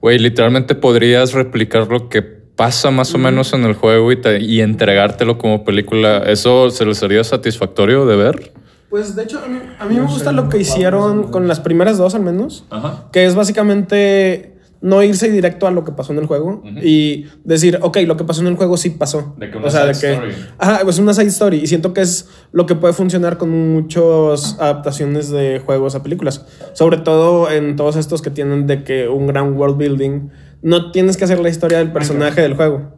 [0.03, 4.41] güey, literalmente podrías replicar lo que pasa más o menos en el juego y, te-
[4.43, 6.19] y entregártelo como película.
[6.27, 8.53] ¿Eso se les sería satisfactorio de ver?
[8.91, 11.97] Pues de hecho, a mí, a mí me gusta lo que hicieron con las primeras
[11.97, 12.67] dos al menos.
[12.69, 13.05] Ajá.
[13.13, 17.79] Que es básicamente no irse directo a lo que pasó en el juego y decir,
[17.83, 19.35] ok, lo que pasó en el juego sí pasó.
[19.39, 20.15] De que una o sea, de side que.
[20.15, 20.33] story.
[20.59, 21.59] Ajá, pues una side story.
[21.59, 26.47] Y siento que es lo que puede funcionar con muchas adaptaciones de juegos a películas.
[26.75, 30.29] Sobre todo en todos estos que tienen de que un gran world building.
[30.61, 32.93] No tienes que hacer la historia del personaje del juego.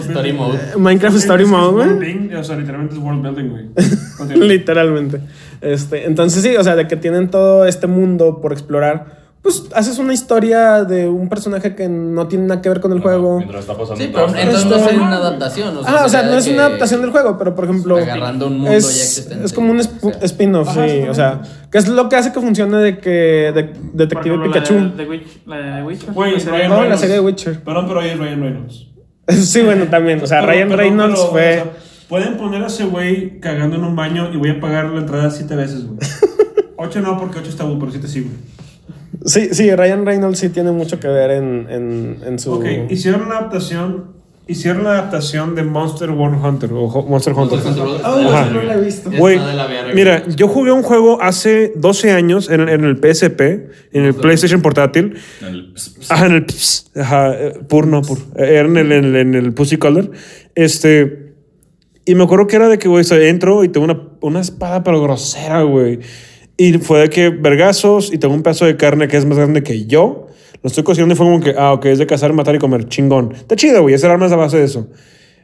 [0.00, 0.58] Story mode.
[0.78, 2.34] Minecraft Story Mode, güey.
[2.34, 3.64] O sea, literalmente es world building, güey.
[4.18, 4.46] Continúa.
[4.46, 5.20] Literalmente.
[5.60, 9.25] Este, entonces sí, o sea, de que tienen todo este mundo por explorar.
[9.46, 12.98] Pues haces una historia de un personaje que no tiene nada que ver con el
[13.00, 13.36] juego.
[13.38, 15.76] Mientras está pasando Sí, pero entonces no Esto- sería una adaptación.
[15.76, 17.96] O sea, Ah, o sea, no es una adaptación del juego, pero por ejemplo.
[17.96, 19.44] Agarrando un mundo ya es, existente.
[19.44, 20.20] es como un sp- O sea.
[20.22, 21.02] spin-off, sí.
[21.08, 24.74] O sea, que es lo que hace que funcione de que de, Detective ejemplo, Pikachu.
[24.74, 26.12] La de, de Witch- la de Witcher.
[26.12, 27.00] Güey, la serie- No, la Reynolds.
[27.00, 27.60] serie de Witcher.
[27.62, 28.86] Perdón, pero ahí es Ryan Reynolds.
[29.28, 30.20] Sí, bueno, también.
[30.22, 31.60] O sea, Pero- Ryan pero- Reynolds pero, fue.
[31.60, 31.72] o sea,
[32.08, 35.30] pueden poner a ese güey cagando en un baño y voy a pagar la entrada
[35.30, 35.98] siete veces, güey.
[36.78, 38.34] ocho no, porque ocho está pero siete sí, güey.
[39.24, 42.52] Sí, sí, Ryan Reynolds sí tiene mucho que ver en, en, en su.
[42.52, 44.16] Ok, hicieron una adaptación.
[44.48, 47.58] Hicieron la adaptación de Monster World Hunter o Ho- Monster Hunter.
[47.58, 48.06] Monster Hunter.
[48.06, 48.48] Oh, Ajá.
[48.50, 49.10] no la he visto.
[49.10, 49.92] La verga.
[49.92, 53.40] mira, yo jugué un juego hace 12 años en, en el PSP,
[53.92, 55.16] en el PlayStation portátil.
[55.42, 55.74] El-
[56.08, 57.34] Ajá, en el ps, ajá,
[57.68, 58.18] pur, no, pur.
[58.36, 60.12] Era en el, en el, en el Pussy Color.
[60.54, 61.34] Este.
[62.04, 65.02] Y me acuerdo que era de que, güey, entro y tengo una, una espada, pero
[65.02, 65.98] grosera, güey.
[66.56, 69.62] Y fue de que vergazos y tengo un pedazo de carne que es más grande
[69.62, 70.28] que yo.
[70.62, 72.88] Lo estoy cocinando y fue como que, ah, ok, es de cazar, matar y comer.
[72.88, 73.32] Chingón.
[73.34, 73.94] Está chido, güey.
[73.94, 74.88] Ese arma es a base de eso.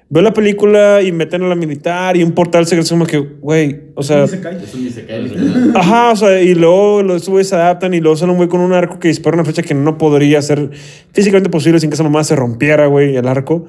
[0.09, 3.81] Veo la película y meten a la militar y un portal se como que, güey,
[3.95, 4.27] o sea.
[4.27, 4.63] Se cae.
[4.63, 5.73] Es un isekai, literal.
[5.75, 8.61] Ajá, o sea, y luego los güeyes se adaptan y luego sale un güey con
[8.61, 10.69] un arco que dispara una flecha que no podría ser
[11.13, 13.65] físicamente posible sin que esa mamá se rompiera, güey, el arco.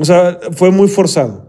[0.00, 1.45] O sea, fue muy forzado.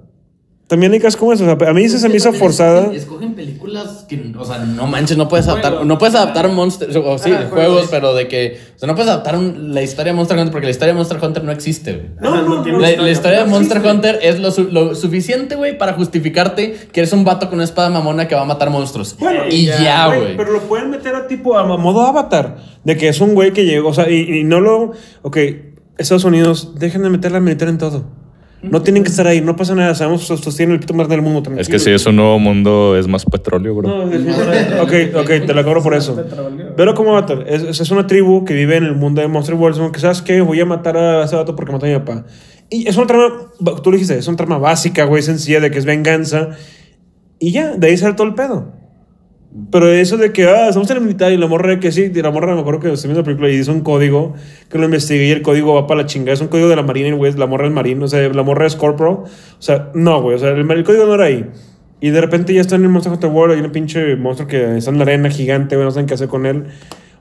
[0.67, 1.45] También hay casos como eso.
[1.45, 2.79] O sea, a mí se, se me hizo forzada.
[2.81, 6.89] Escogen, escogen películas que, o sea, no manches, no puedes adaptar, no puedes adaptar Monster,
[6.97, 10.17] o sí, juegos, pero de que, o sea, no puedes adaptar un- la historia de
[10.17, 12.05] Monster Hunter porque la historia de Monster Hunter no existe, güey.
[12.19, 13.05] No, no, tiene La, historia.
[13.05, 13.95] la historia de No Monster existe.
[13.95, 17.63] Hunter es lo, su- lo suficiente, güey, para justificarte que eres un vato con una
[17.63, 19.15] espada mamona que va a matar monstruos.
[19.19, 20.35] Bueno, y ya, güey.
[20.35, 22.57] Pero lo pueden meter a tipo a modo avatar.
[22.83, 23.87] De que es un güey que llegó.
[23.89, 24.91] O sea, y, y no lo.
[25.21, 25.37] Ok,
[25.97, 28.16] Estados Unidos, dejen de meter la militar en todo.
[28.63, 31.21] No tienen que estar ahí, no pasa nada, sabemos que sostienen el pito más del
[31.21, 31.51] mundo.
[31.57, 33.87] Es que si es un nuevo mundo, es más petróleo, bro.
[33.87, 34.79] No, definitivamente.
[35.13, 36.19] ok, ok, te la cobro por eso.
[36.75, 39.53] Pero como vato, es, es- es una tribu que vive en el mundo de Monster
[39.55, 39.77] World.
[39.77, 40.41] Como que, ¿sabes qué?
[40.41, 42.25] Voy a matar a ese vato porque mató a mi papá.
[42.69, 43.29] Y es una trama,
[43.83, 46.49] tú lo dijiste, es una trama básica, güey, sencilla, de que es venganza.
[47.39, 48.73] Y ya, de ahí sale todo el pedo.
[49.71, 52.21] Pero eso de que, ah, estamos en el militar y la morra que sí, y
[52.21, 54.33] la morra me acuerdo que estoy viendo la película y dice un código
[54.69, 56.33] que lo investigué y el código va para la chingada.
[56.33, 58.43] Es un código de la marina y güey, la morra es marina, o sea, la
[58.43, 59.13] morra es corporal.
[59.23, 59.27] O
[59.59, 61.45] sea, no, güey, o sea, el, el código no era ahí.
[61.99, 64.77] Y de repente ya está en el Monster Hunter World, hay un pinche monstruo que
[64.77, 66.65] está en la arena gigante, güey, no saben qué hacer con él.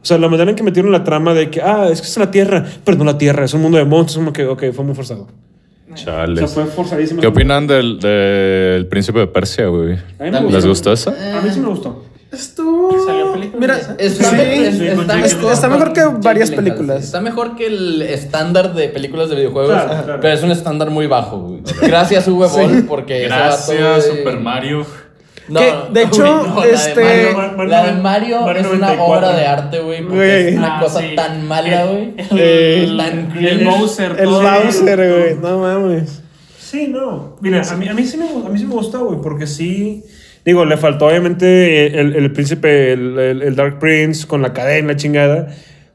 [0.02, 2.16] O sea, la manera en que metieron la trama de que, ah, es que es
[2.18, 4.84] la Tierra, pero no la Tierra, es un mundo de monstruos, como que, ok, fue
[4.84, 5.26] muy forzado.
[5.90, 6.38] O Chales.
[6.38, 7.20] sea, fue forzadísimo.
[7.22, 9.96] ¿Qué opinan del, del príncipe de Persia, güey?
[10.20, 10.68] Me ¿Les gustó.
[10.68, 11.38] gustó esa?
[11.38, 12.04] A mí sí me gustó.
[12.32, 13.06] Estuvo.
[13.06, 13.94] ¿Salió película Mira, esa?
[13.98, 16.98] Está, sí, es- está Está- mejor, está mejor que varias películas.
[17.00, 17.04] sí.
[17.06, 20.20] Está mejor que el estándar de películas de videojuegos, Claro, claro.
[20.20, 21.38] pero es un estándar muy bajo.
[21.38, 21.62] güey.
[21.82, 24.84] Gracias, Uwe Boll, porque ese Gracias, Super Mario.
[25.48, 28.62] No, Que, de hecho, no, la de este- Mario- Mar- Mar- la de Mario, Mario
[28.62, 29.04] es una 94.
[29.28, 31.14] obra de arte, güey, porque es una Ah, cosa sí.
[31.14, 32.14] tan mala, güey.
[32.32, 33.64] El- tan El.
[33.64, 34.16] Bowser.
[34.18, 34.26] El.
[34.26, 35.34] Bowser, güey.
[35.36, 36.22] No mames.
[36.58, 37.36] Sí, no.
[37.40, 40.02] Mira, a mí, a mí sí me, a mí sí me gustó, güey, porque sí.
[40.46, 44.88] Digo, le faltó obviamente el, el príncipe, el, el- el Dark Prince con la cadena,
[44.92, 45.48] la chingada.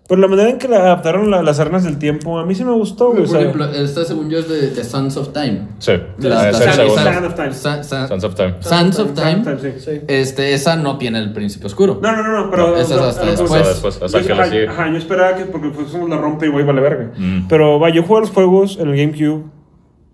[0.10, 2.66] Pero la manera en que le adaptaron la- las arenas del tiempo, a mí sí
[2.66, 3.20] me gustó, güey.
[3.20, 5.70] Por sea, ejemplo, esta según yo es de, de Sons of Time.
[5.80, 6.54] Sí, La- la-.
[6.54, 7.54] Sand of Time.
[7.54, 8.56] Sons of Time.
[8.60, 9.44] Sons of Time.
[9.80, 10.02] sí.
[10.10, 12.00] Este, esa no tiene el príncipe oscuro.
[12.04, 12.72] No, no, no, no, pero.
[12.72, 13.50] No, esa es hasta después.
[13.50, 14.68] pues, Hasta después, hasta yo- que ajá, sigue.
[14.68, 17.12] Ajá, yo esperaba que, porque pues la rompe y güey, vale verga.
[17.18, 17.48] Mm.
[17.48, 19.46] Pero va, yo jugué a los juegos en el GameCube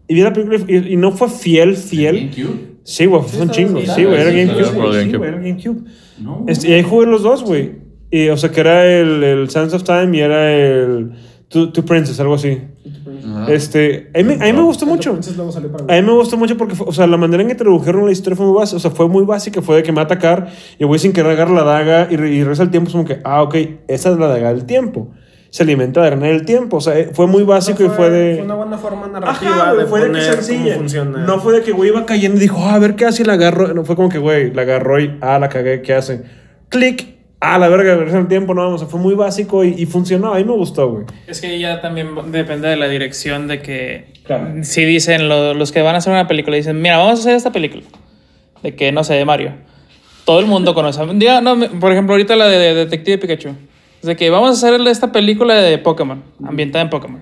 [0.08, 2.30] y vi la película y, y no fue fiel, fiel.
[2.36, 2.67] GameCube.
[2.90, 3.84] Sí, güey, son chingos.
[3.96, 4.64] Sí, güey, era GameCube.
[4.66, 4.72] sí,
[5.18, 5.82] güey, era GameCube.
[6.22, 6.46] No.
[6.48, 7.74] Este, y ahí jugué los dos, güey.
[8.10, 11.12] Y, o sea, que era el, el Sands of Time y era el
[11.50, 12.58] Two, Two Princes, algo así.
[13.26, 13.52] Ajá.
[13.52, 15.12] Este, a mí, me- a mí me gustó mucho.
[15.92, 18.12] A mí me gustó mucho porque, fue- o sea, la manera en que introdujeron la
[18.14, 18.78] historia fue muy básica.
[18.78, 19.62] O sea, fue muy básica.
[19.62, 20.48] Fue de que me va a atacar
[20.80, 22.88] y güey sin querer agarra la daga y, y regresa el tiempo.
[22.88, 23.56] Es como que, ah, ok,
[23.90, 25.12] esa es la daga del tiempo.
[25.50, 26.78] Se alimenta de ganar el tiempo.
[26.78, 28.36] O sea, eh, fue muy básico y fue de.
[28.36, 30.64] Fue una buena forma narrativa Ajá, de fue de que poner sencilla.
[30.66, 31.18] cómo funciona.
[31.26, 33.26] No fue de que güey iba cayendo y dijo, ah, a ver qué hace y
[33.26, 33.74] la agarró.
[33.74, 36.22] No fue como que, güey, la agarró y, ah, la cagué, ¿qué hace?
[36.70, 39.86] Clic, ah, la verga, regresa el tiempo, no, o sea, fue muy básico y, y
[39.86, 40.34] funcionó.
[40.34, 41.06] A mí me gustó, güey.
[41.28, 44.14] Es que ya también depende de la dirección de que...
[44.26, 44.50] Claro.
[44.64, 47.36] Si dicen lo- los que van a hacer una película, dicen, mira, vamos a hacer
[47.36, 47.84] esta película.
[48.62, 49.54] De que, no sé, de Mario.
[50.26, 51.02] Todo el mundo conoce.
[51.14, 53.52] Diga, no, por ejemplo, ahorita la de, de Detective Pikachu.
[54.08, 57.22] De que vamos a hacer esta película de Pokémon, ambientada en Pokémon.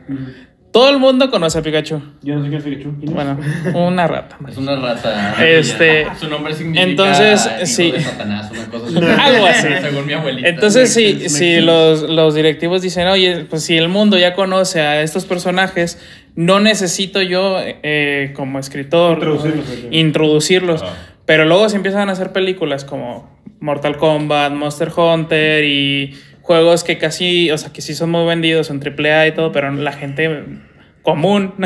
[0.76, 2.02] Todo el mundo conoce a Pikachu.
[2.22, 2.96] Yo no sé quién es Pikachu.
[3.00, 3.16] ¿Quién es?
[3.16, 3.40] Bueno,
[3.76, 4.38] una rata.
[4.46, 5.42] Es una rata.
[5.42, 6.84] Este, Su nombre significa.
[6.84, 7.92] entonces, hijo sí.
[7.92, 8.98] de Satanás, una cosa así.
[9.22, 9.68] Algo así.
[9.82, 10.50] Según mi abuelita.
[10.50, 15.02] Entonces, si, si los, los directivos dicen, oye, pues si el mundo ya conoce a
[15.02, 15.98] estos personajes,
[16.36, 20.84] no necesito yo, eh, como escritor, Introducirlos, introducirlos.
[21.26, 27.00] Pero luego se empiezan a hacer películas como Mortal Kombat, Monster Hunter y juegos que
[27.00, 30.46] casi, o sea, que sí son muy vendidos en AAA y todo, pero la gente
[31.02, 31.54] común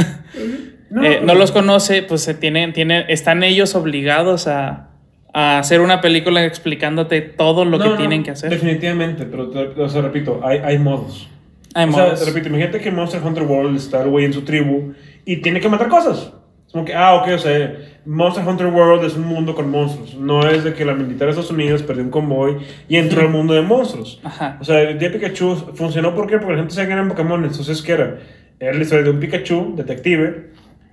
[0.89, 4.89] No, eh, no los conoce, pues se tienen, tienen, están ellos obligados a,
[5.33, 8.49] a hacer una película explicándote todo lo No, que no, tienen que hacer.
[8.49, 11.29] Definitivamente, pero te, o sea, repito, hay, hay modos.
[11.75, 12.19] Hay o sea, modos.
[12.19, 14.93] te repito, imagínate que Monster Hunter World está el güey en su tribu
[15.25, 16.33] y tiene que matar cosas.
[16.69, 20.13] Es como que, ah, ok, o sea, Monster Hunter World es un mundo con monstruos.
[20.13, 23.29] No es de que la militar de Estados Unidos perdió un convoy y entró al
[23.29, 24.19] mundo de monstruos.
[24.23, 24.57] Ajá.
[24.61, 26.37] O sea, el día de Pikachu funcionó ¿por qué?
[26.37, 27.43] porque la gente se que eran Pokémon.
[27.43, 28.19] Entonces, ¿qué era?
[28.59, 30.51] Era la historia de un Pikachu, detective,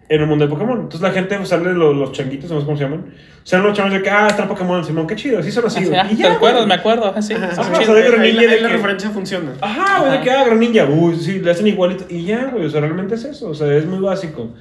[0.08, 0.76] en el mundo de Pokémon.
[0.78, 3.04] Entonces la gente sale los, los changuitos, no sé cómo se llaman.
[3.42, 5.84] Salen los chavos de que, ah, está Pokémon, Simón, qué chido, así son así.
[5.94, 6.60] Ah, Y ¿Te ya, acuerdas?
[6.60, 6.68] güey.
[6.68, 7.12] Me acuerdo.
[7.14, 7.92] Así, Ajá, Ajá, chido.
[7.92, 9.52] o sea, de Ahí, ninja la- de la referencia funciona.
[9.60, 12.06] Ajá, güey, de que, ah, gran ninja, uy, sí, le hacen igualito.
[12.08, 14.54] Y ya, güey, o sea, realmente es eso, o sea, es muy básico.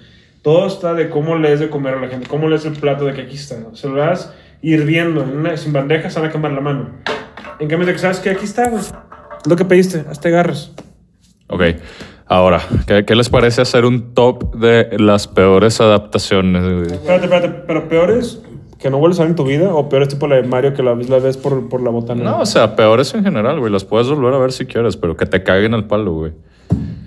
[0.46, 2.74] Todo está de cómo le des de comer a la gente, cómo le des el
[2.74, 3.56] plato de que aquí está.
[3.72, 4.32] O sea, lo das
[4.62, 6.92] hirviendo, en una, sin bandeja, se van a quemar la mano.
[7.60, 8.80] En cambio, de que sabes que aquí está, güey.
[8.80, 8.94] Es
[9.48, 10.72] lo que pediste, hasta agarras.
[11.48, 11.64] Ok.
[12.28, 16.62] Ahora, ¿qué, qué les parece hacer un top de las peores adaptaciones?
[16.62, 16.94] güey?
[16.94, 18.40] Espérate, espérate, pero peores
[18.78, 20.84] que no vuelves a ver en tu vida o peores tipo la de Mario que
[20.84, 22.24] la, la ves por, por la botana.
[22.24, 23.72] No, o sea, peores en general, güey.
[23.72, 26.34] Las puedes volver a ver si quieres, pero que te caguen al palo, güey.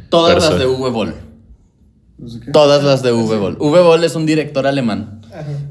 [0.08, 1.27] Todas Pero las de Uwe Boll.
[2.52, 3.56] Todas las de Uwe Boll.
[3.60, 5.20] Uwe Boll es un director alemán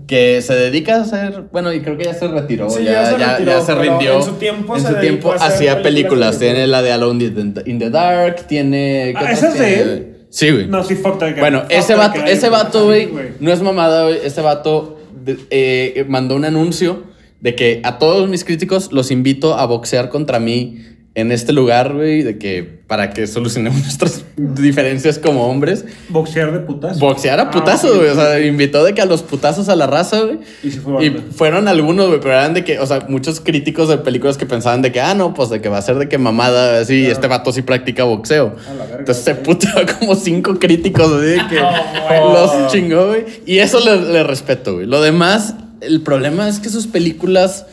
[0.07, 3.05] que se dedica a hacer, bueno, y creo que ya se retiró, Sí, ya, ya
[3.12, 4.13] se ya- retiró, ya se pero rindió.
[4.15, 6.36] en su tiempo En su tiempo hacía películas.
[6.36, 6.39] películas.
[6.39, 7.25] Tiene la de Alone
[7.65, 9.13] in the, Dark, tiene...
[9.19, 10.17] ¿qué Ah, ¿esa es de él?
[10.29, 10.67] Sí, güey.
[10.67, 11.39] No, sí, fuck that guy.
[11.39, 14.19] Bueno, Fuck ese vato, guy, ese vato, güey, no es mamada, güey.
[14.23, 17.03] Ese vato de- eh, mandó un anuncio
[17.41, 20.79] de que a todos mis críticos los invito a boxear contra mí
[21.17, 26.60] en este lugar, güey, de que para que solucionemos nuestras diferencias como hombres, Boxear de
[26.60, 26.99] putas.
[26.99, 28.10] boxear a Ah, putazos, güey.
[28.10, 30.38] O sea, invitó de que a los putazos a la raza, güey.
[30.63, 33.89] Y se fue Y fueron algunos, güey, pero eran de que, o sea, muchos críticos
[33.89, 36.08] de películas que pensaban de que, ah, no, pues de que va a ser de
[36.08, 38.56] que mamada, así, este vato sí practica boxeo.
[38.69, 41.60] A la verga, Entonces se puteó como cinco críticos, así de que
[42.32, 43.25] los chingó, güey.
[43.47, 44.86] Y eso le, le respeto, güey.
[44.86, 47.65] Lo demás, el problema es que sus películas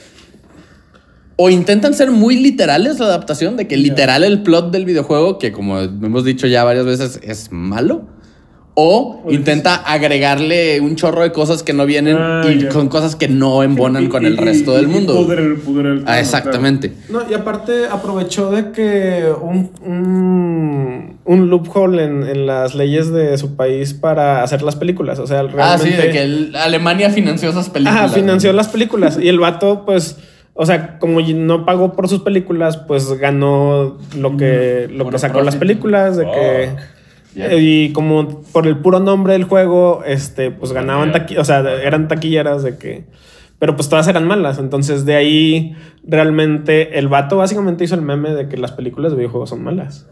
[1.37, 5.51] o intentan ser muy literales la adaptación, de que literal el plot del videojuego, que
[5.53, 8.03] como hemos dicho ya varias veces, es malo.
[8.77, 13.29] O intenta agregarle un chorro de cosas que no vienen Ah, y con cosas que
[13.29, 15.15] no embonan Y- con y- el resto del mundo.
[15.25, 16.93] pudre- pudre el Ah, exactamente.
[17.09, 23.39] No, y aparte aprovechó de que un, un, un loophole en, en las leyes de
[23.39, 25.21] su país para hacer las películas.
[25.21, 25.47] O sea, Ah,
[25.79, 25.91] realmente...
[25.91, 28.05] sí, de que el- Alemania financió esas películas.
[28.07, 29.19] Ajá, financió las películas.
[29.23, 30.17] Y el vato, pues,
[30.55, 35.41] o sea, como no pagó por sus películas, pues ganó lo que, lo que sacó
[35.43, 36.71] las películas, de que.
[37.37, 42.07] Y como por el puro nombre del juego, este, pues ganaban taqui- o sea, eran
[42.07, 43.05] taquilleras de que.
[43.59, 44.59] Pero pues todas eran malas.
[44.59, 49.17] Entonces, de ahí realmente el vato básicamente hizo el meme de que las películas de
[49.19, 50.07] videojuegos son malas.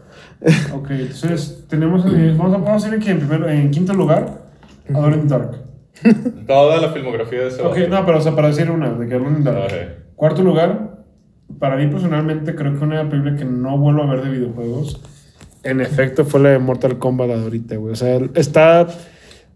[0.73, 2.03] Ok, entonces tenemos.
[2.37, 4.41] vamos, a, vamos a ir aquí en, primero, en quinto lugar.
[4.93, 5.59] Alone in Dark.
[6.47, 7.87] Toda la filmografía de ese Ok, vato.
[7.89, 10.02] no, pero o sea, para decir una, de que Alone in Dark.
[10.15, 11.03] Cuarto lugar,
[11.59, 15.01] para mí personalmente creo que una película que no vuelvo a ver de videojuegos,
[15.63, 17.93] en efecto, fue la de Mortal Kombat ahorita, güey.
[17.93, 18.87] O sea, está...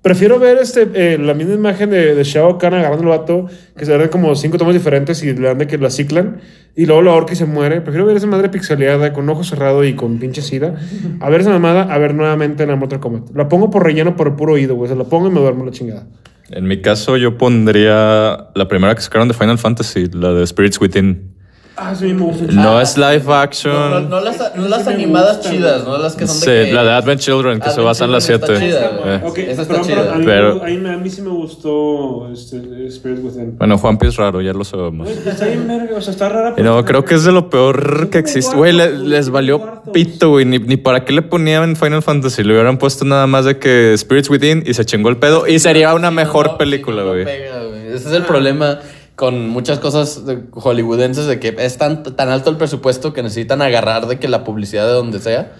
[0.02, 3.86] Prefiero ver este, eh, la misma imagen de, de Shao Kahn agarrando el vato, que
[3.86, 6.38] se ve como cinco tomas diferentes y le dan de que la ciclan,
[6.76, 7.82] y luego la orca y se muere.
[7.82, 10.76] Prefiero ver esa madre pixeleada, con ojo cerrado y con pinche sida,
[11.20, 13.36] a ver esa mamada, a ver nuevamente en la Mortal Kombat.
[13.36, 14.88] La pongo por relleno por puro oído, güey.
[14.88, 16.08] Se la pongo y me duermo la chingada.
[16.52, 20.80] En mi caso, yo pondría la primera que sacaron de Final Fantasy, la de Spirits
[20.80, 21.37] Within.
[21.80, 22.46] Ah, sí, me gusta.
[22.52, 23.72] No es live action.
[23.74, 25.98] No, no, no las, no las Sí animadas gusta, chidas, ¿no?
[26.00, 28.12] Las que son de Sí, que- la de Advent Children, que se Advent basa en
[28.13, 28.66] las Children 7.
[28.76, 29.32] está chida, güey.
[29.32, 29.96] Ok, Esa está pero, chida.
[30.02, 33.58] pero a, mí, Pero- a, mí, a mí sí me gustó este, Spirit Within.
[33.60, 35.08] Bueno, Juanpi es raro, ya lo sabemos.
[35.08, 36.50] Güey, Está bien verga, o sea, está rara.
[36.50, 38.56] Y pero no, está creo que es de lo peor que existe.
[38.56, 39.94] Güey, le- les valió Cuartos.
[39.94, 40.46] pito, güey.
[40.46, 42.44] Ni, ni para qué le ponían Final Fantasy.
[42.44, 45.46] Le hubieran puesto nada más de que Spirits Within y se chingó el pedo.
[45.48, 47.24] Y sería una mejor no, película, güey.
[47.24, 47.88] pega, güey.
[47.94, 48.80] Ese es el problema
[49.18, 53.62] con muchas cosas de hollywoodenses de que es tan, tan alto el presupuesto que necesitan
[53.62, 55.54] agarrar de que la publicidad de donde sea.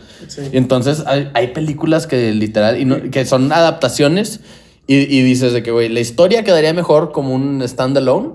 [0.54, 4.40] Y entonces hay, hay películas que literal y no- que son adaptaciones
[4.86, 8.30] y, y dices de que, güey, la historia quedaría mejor como un standalone.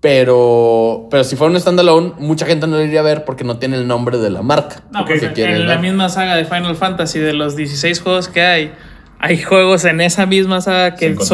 [0.00, 3.56] Pero, pero si fuera un standalone, mucha gente no lo iría a ver porque no
[3.58, 4.82] tiene el nombre de la marca.
[4.92, 8.28] No, pues que en- en la misma saga de Final Fantasy, de los 16 juegos
[8.28, 8.72] que hay,
[9.18, 11.28] hay juegos en esa misma saga que los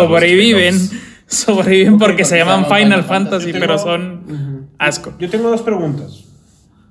[1.31, 1.99] sobreviven.
[1.99, 3.61] Porque se llaman Final Final Fantasy, Fantasy.
[3.61, 5.15] pero son asco.
[5.19, 6.25] Yo tengo dos preguntas.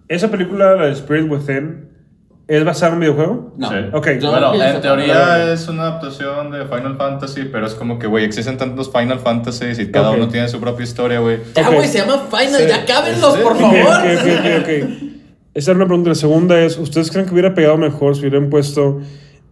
[0.08, 1.88] ¿Esa película, la de Spirit Within,
[2.47, 3.54] es basada en un videojuego?
[3.58, 3.69] No.
[3.69, 3.75] Sí.
[3.93, 4.08] Ok.
[4.19, 8.08] Yo Bueno, no en teoría es una adaptación de Final Fantasy, pero es como que,
[8.08, 11.38] güey, existen tantos Final Fantasies y cada uno tiene su propia historia, güey.
[11.56, 12.62] Ya, güey, se llama Final.
[12.62, 12.67] Sí.
[12.67, 13.39] Ya cábenlos, Sí.
[13.43, 13.78] por favor.
[13.78, 15.04] ok, ok, ok, ok.
[15.54, 16.10] Esa era una pregunta.
[16.10, 18.99] La segunda es, ¿ustedes creen que hubiera pegado mejor si hubieran puesto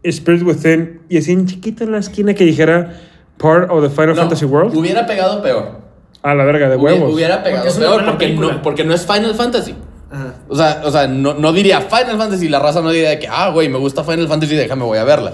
[0.03, 2.93] Spirit Within y así en chiquito en la esquina que dijera
[3.37, 4.75] Part of the Final No, Fantasy World?
[4.75, 5.81] Hubiera pegado peor.
[6.23, 7.13] A la verga, de huevos.
[7.13, 9.75] hubiera pegado Porque peor porque no, porque no es Final Fantasy.
[10.11, 10.35] Ajá.
[10.47, 13.27] O sea, o sea no, no diría Final Fantasy, la raza no diría de que,
[13.27, 15.33] ah, güey, me gusta Final Fantasy, déjame, voy a verla.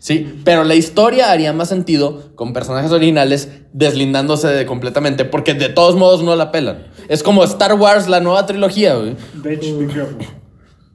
[0.00, 5.68] Sí, pero la historia haría más sentido con personajes originales deslindándose de completamente, porque de
[5.68, 6.86] todos modos no la pelan.
[7.08, 9.16] Es como Star Wars, la nueva trilogía, güey.
[9.34, 10.18] Bitch, be careful.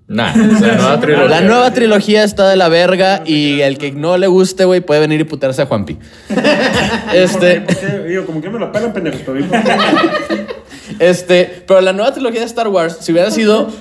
[0.07, 1.29] Nah, la nueva trilogía.
[1.29, 4.99] La nueva trilogía está de la verga y el que no le guste, güey, puede
[4.99, 5.97] venir y putearse a Juanpi.
[7.13, 7.61] este.
[7.61, 7.99] ¿Por qué?
[8.07, 9.39] Digo, como que me la pelan, pendejos, pero.
[10.99, 13.71] Este, pero la nueva trilogía de Star Wars, si hubiera sido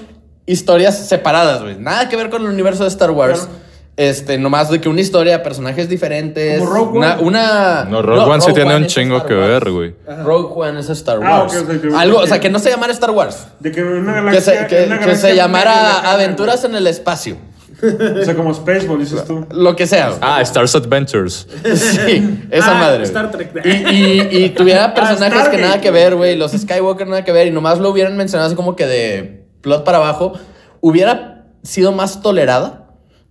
[0.47, 3.49] historias separadas, güey, nada que ver con el universo de Star Wars.
[3.97, 6.59] Este, nomás de que una historia, personajes diferentes.
[6.61, 7.23] Como Rogue una, One.
[7.25, 9.95] una- No, Rogue One sí tiene un chingo que ver, güey.
[10.25, 11.55] Rogue One es Star Ah, Wars.
[11.97, 13.47] Algo, o sea, que no se llamara Star Wars.
[13.61, 14.41] De que una Que galaxia...
[14.41, 17.37] se, que- una que galaxia se llamara Aventuras en el Espacio.
[17.83, 19.45] O sea, como Spaceball, dices tú.
[19.51, 20.13] Lo que sea.
[20.21, 21.47] Ah, Stars Adventures.
[21.75, 23.03] Sí, esa Ah, madre.
[23.05, 23.51] Star Trek.
[23.65, 26.37] Y, y, y tuviera personajes que nada que ver, güey.
[26.37, 27.49] Los Skywalker nada que ver.
[27.49, 30.33] Y nomás lo hubieran mencionado así como que de plot para abajo.
[30.81, 32.82] Hubiera sido más tolerada.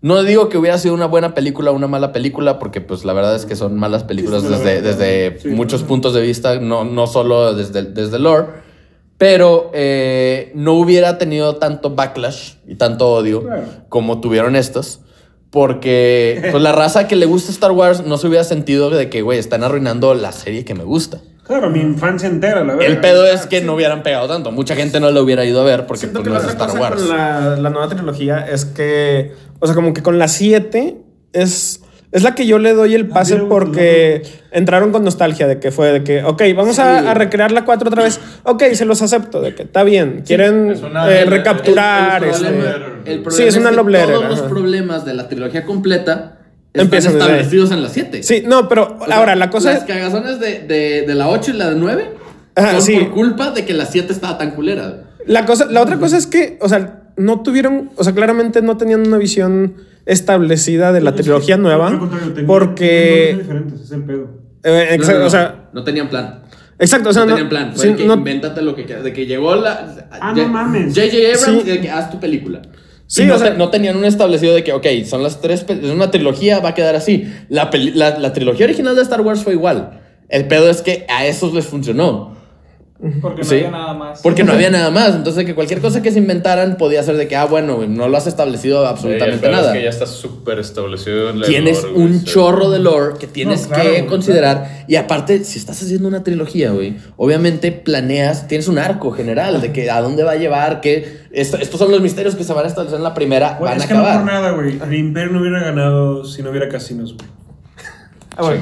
[0.02, 3.14] No digo que hubiera sido una buena película o una mala película, porque pues la
[3.14, 5.88] verdad es que son malas películas Sí, desde, Sí, muchos sí.
[5.88, 8.48] puntos de vista, no, no solo desde, desde lore.
[9.18, 13.64] Pero eh, no hubiera tenido tanto backlash y tanto odio Claro.
[13.90, 15.02] como tuvieron estos.
[15.52, 19.22] Porque pues, la raza que le gusta Star Wars no se hubiera sentido de que,
[19.22, 21.20] güey, están arruinando la serie que me gusta.
[21.52, 22.86] Claro, mi infancia entera, la verdad.
[22.90, 24.52] El pedo es que no hubieran pegado tanto.
[24.54, 26.96] Mucha gente no lo hubiera ido a ver porque pues, no es Star Wars.
[27.02, 30.96] con la, la nueva trilogía es que, o sea, como que con la 7
[31.34, 31.82] es,
[32.14, 34.22] es la que yo le doy el pase porque
[34.52, 37.90] entraron con nostalgia de que fue de que, ok, vamos a, a recrear la 4
[37.90, 38.22] otra vez.
[38.44, 40.24] Ok, se los acepto, de que está bien.
[40.26, 42.24] Quieren una- eh, el- recapturar.
[42.24, 44.14] El, este, problema, sí, es una que.
[44.14, 46.38] Todos los problemas de la trilogía completa
[46.74, 48.24] están Empiezan desde establecidos en la 7.
[48.24, 49.88] Sí, no, pero O sea, ahora la cosa Las es.
[49.88, 52.10] cagazones de, de, de la 8 y la de 9
[52.56, 52.96] Ajá, son sí.
[52.98, 55.04] por culpa de que la 7 estaba tan culera.
[55.28, 58.78] La, cosa, la otra cosa es que, o sea, no tuvieron, o sea, claramente no
[58.78, 61.90] tenían una visión establecida de la trilogía nueva.
[61.90, 63.36] Tenían Porque.
[63.38, 64.30] diferentes, es el pedo.
[64.64, 66.42] eh, No, exacto, no, no, o sea, no tenían plan.
[66.80, 67.72] exacto, o sea, no, no, tenían plan.
[67.76, 69.04] Fue sí, de que no- invéntate lo que quieras.
[69.04, 70.08] De que llegó la.
[70.12, 70.96] Ah, no mames.
[70.96, 71.18] J.J.
[71.38, 71.70] Abrams, Sí.
[71.70, 72.62] de que haz tu película.
[73.14, 75.66] Sí, no, o sea- te- no tenían un establecido de que, ok, son las tres,
[75.68, 77.32] es una trilogía, va a quedar así.
[77.50, 80.00] La, peli- la, la trilogía original de Star Wars fue igual.
[80.30, 82.38] El pedo es que a esos les funcionó.
[83.20, 83.56] Porque no Sí.
[83.56, 84.22] había nada más.
[84.22, 85.16] Porque no había nada más.
[85.16, 88.08] Entonces, que cualquier cosa que se inventaran podía ser de que, ah, bueno, güey, no
[88.08, 89.70] lo has establecido absolutamente nada.
[89.72, 92.26] Es que ya está súper establecido en la Tienes lore, un sí.
[92.26, 94.86] chorro de lore que tienes No, claro, que considerar.
[94.88, 99.72] Y aparte, si estás haciendo una trilogía, güey, obviamente planeas, tienes un arco general de
[99.74, 102.66] que a dónde va a llevar, que esto- estos son los misterios que se van
[102.66, 104.78] a establecer en la primera, van es a que no por nada, güey.
[104.80, 107.28] El Imperio no hubiera ganado si no hubiera casinos, güey.
[108.38, 108.62] Ah, bueno.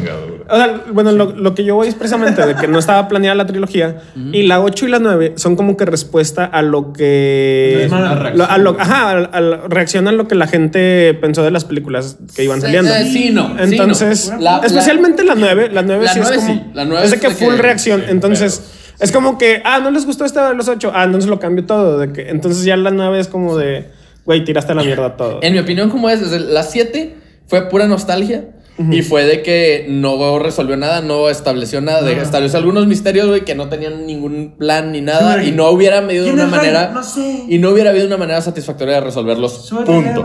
[0.50, 3.36] O sea, bueno, lo, lo que yo voy es precisamente de que no estaba planeada
[3.36, 4.02] la trilogía
[4.32, 7.84] y la 8 y la 9 son como que respuesta a lo que...
[7.86, 11.14] Es una lo- a lo- ajá, a- a la- reacción a lo que la gente
[11.22, 12.92] pensó de las películas que iban saliendo.
[12.94, 13.50] Eh, sí, no.
[13.50, 13.64] sí, no.
[13.64, 16.54] Entonces, La- especialmente la 9, la 9 La sí nueve es como...
[16.56, 18.00] sí, la nueve es de que full que- reacción.
[18.02, 18.64] sí, entonces,
[19.00, 20.92] es como que, ah, no les gustó esta de los 8.
[20.96, 22.00] Ah, entonces lo cambio todo.
[22.00, 23.88] De que, entonces ya la 9 es como de,
[24.26, 25.40] güey, tiraste a la mierda todo.
[25.44, 27.16] En mi opinión, como es, desde la 7
[27.48, 28.46] fue pura nostalgia.
[28.92, 33.42] Y fue de que no resolvió nada, no estableció nada, de, estableció algunos misterios, güey,
[33.42, 36.52] que no tenían ningún plan ni nada, y no hubiera habido ¿Quién una Rey?
[36.52, 36.92] manera.
[36.94, 37.44] No sé.
[37.50, 39.70] Y no hubiera habido una manera satisfactoria de resolverlos.
[39.86, 40.24] Punto.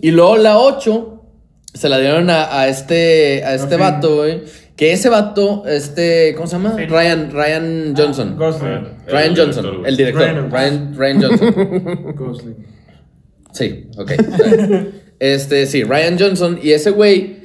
[0.00, 1.22] Y luego la 8
[1.74, 3.80] se la dieron a, a este, a este Ok.
[3.80, 4.42] vato, güey.
[4.76, 6.74] Que ese vato, este, ¿cómo se llama?
[6.76, 8.36] Ryan, Ryan Johnson.
[8.38, 8.88] Gosling.
[9.06, 10.22] Ryan El Johnson, director, el director.
[10.22, 10.50] Ryan.
[10.50, 12.14] Ryan, Ryan Johnson.
[12.16, 12.56] Gosling.
[13.52, 14.12] Sí, ok.
[15.18, 16.58] este, sí, Ryan Johnson.
[16.62, 17.41] Y ese güey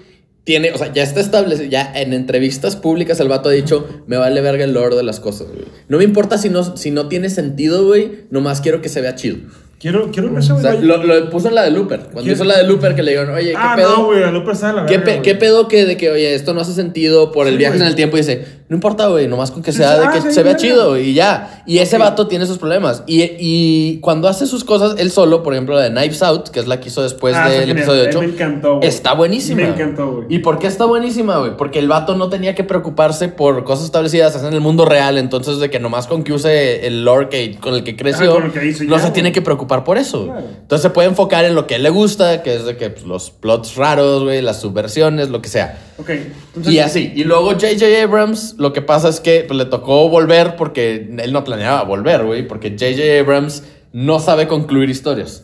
[0.48, 4.16] tiene, o sea, ya está establecido, ya en entrevistas públicas el vato ha dicho, me
[4.16, 5.66] vale verga el lore de las cosas, güey.
[5.90, 9.14] No me importa si no, si no tiene sentido, güey, nomás quiero que se vea
[9.16, 9.38] chido.
[9.78, 10.86] Quiero, quiero ver ese O sea, güey.
[10.86, 12.00] lo, lo puso en la de Looper.
[12.14, 13.90] Cuando hizo la de Looper que le dijeron, oye, ¿qué Ah, pedo?
[13.98, 14.24] no, güey.
[14.24, 15.22] A López está de la ¿Qué, verga, pe- güey.
[15.24, 17.84] qué pedo que de que, oye, esto no hace sentido por el Sí, viaje en
[17.84, 18.18] el tiempo?
[18.18, 20.28] Y dice, no importa, güey, nomás con que Sí, sea sí, de ah, que sí,
[20.34, 20.58] se vea verga.
[20.58, 21.64] chido y ya.
[21.66, 23.04] Y ese vato tiene sus problemas.
[23.08, 26.60] Y, y cuando hace sus cosas, él solo, por ejemplo, la de Knives Out, que
[26.60, 28.90] es la que hizo después Ah, del episodio A mí 8, me encantó, güey.
[28.90, 29.62] está buenísima.
[29.62, 30.28] Me encantó, güey.
[30.30, 31.56] ¿Y por qué está buenísima, güey?
[31.56, 35.60] Porque el vato no tenía que preocuparse por cosas establecidas en el mundo real, entonces
[35.60, 38.74] de que nomás con que use el lore que, con el que creció, Ah, que
[38.86, 40.26] no ya, se tiene que preocupar por eso.
[40.26, 40.42] Claro.
[40.62, 42.90] Entonces se puede enfocar en lo que a él le gusta, que es de que
[42.90, 45.78] pues, los plots raros, güey, las subversiones, lo que sea.
[46.00, 46.10] Ok.
[46.10, 47.12] Entonces, Y así.
[47.16, 47.86] Y luego J.J.
[48.04, 52.24] Abrams, lo que pasa es que pues, le tocó volver porque él no planeaba volver,
[52.24, 53.20] güey, porque J.J.
[53.20, 55.44] Abrams no sabe concluir historias.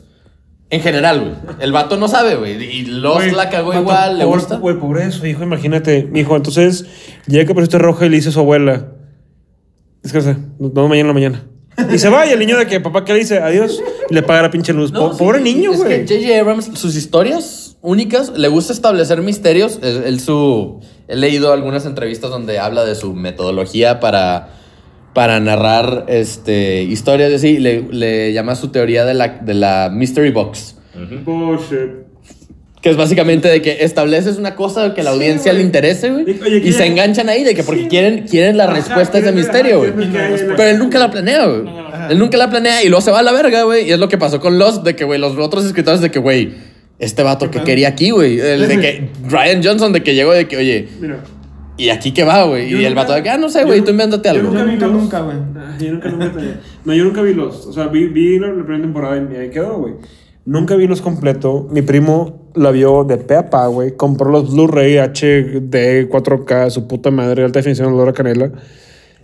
[0.70, 1.56] En general, güey.
[1.60, 2.54] El vato no sabe, güey.
[2.64, 4.58] Y Lost güey, la cagó igual, le gusta.
[4.58, 5.44] Güey, pobre eso, hijo.
[5.44, 6.10] Imagínate.
[6.16, 6.86] Hijo, entonces
[7.28, 8.88] llega que pusiste roja y le dice a su abuela.
[10.02, 10.38] Descansa.
[10.60, 11.44] Nos vemos mañana en la mañana.
[11.94, 13.38] Y se va y el niño de que papá, ¿qué le dice?
[13.40, 13.82] Adiós.
[14.10, 14.92] Y le paga la pinche luz.
[14.92, 16.06] Po- pobre niño, es güey.
[16.06, 16.40] que J.J.
[16.40, 19.78] Abrams, sus historias únicas, le gusta establecer misterios.
[19.84, 24.50] Él, él su, he leído algunas entrevistas donde habla de su metodología para,
[25.14, 27.60] para narrar este, historias y así.
[27.60, 30.78] Le, le llama su teoría de la, de la Mystery Box.
[31.24, 32.04] Bullshit.
[32.82, 36.26] Que es básicamente de que estableces una cosa que a la audiencia le interese, güey.
[36.32, 37.88] Y- oye, Y ¿quién- se enganchan ahí de que porque Sí.
[37.88, 39.94] quieren, quieren la Ajá, respuesta a ese misterio, güey.
[39.94, 41.62] Pero él nunca la planea, güey.
[42.10, 43.88] Él nunca la planea y luego se va a la verga, güey.
[43.88, 46.20] Y es lo que pasó con Lost, de que, güey, los otros escritores de que,
[46.20, 46.54] güey,
[47.04, 48.40] este vato que quería aquí, güey.
[48.40, 51.24] El de que Ryan Johnson, de que llegó de que, oye, Mira.
[51.78, 52.70] ¿y aquí qué va, güey?
[52.70, 54.50] Yo Y el vato de que, ah, no sé, güey, yo- tú yo algo.
[54.50, 55.38] nunca vi Nunca, güey.
[55.80, 56.32] Yo nunca, nunca,
[56.86, 57.66] no, yo nunca vi los.
[57.68, 59.94] O sea, vi, vi la, la primera temporada y ahí quedó, güey.
[60.46, 61.68] Nunca vi los completo.
[61.72, 63.96] Mi primo la vio de pe a pa, güey.
[63.96, 68.52] Compró los Blu-ray HD 4K, su puta madre, alta definición, olor a canela.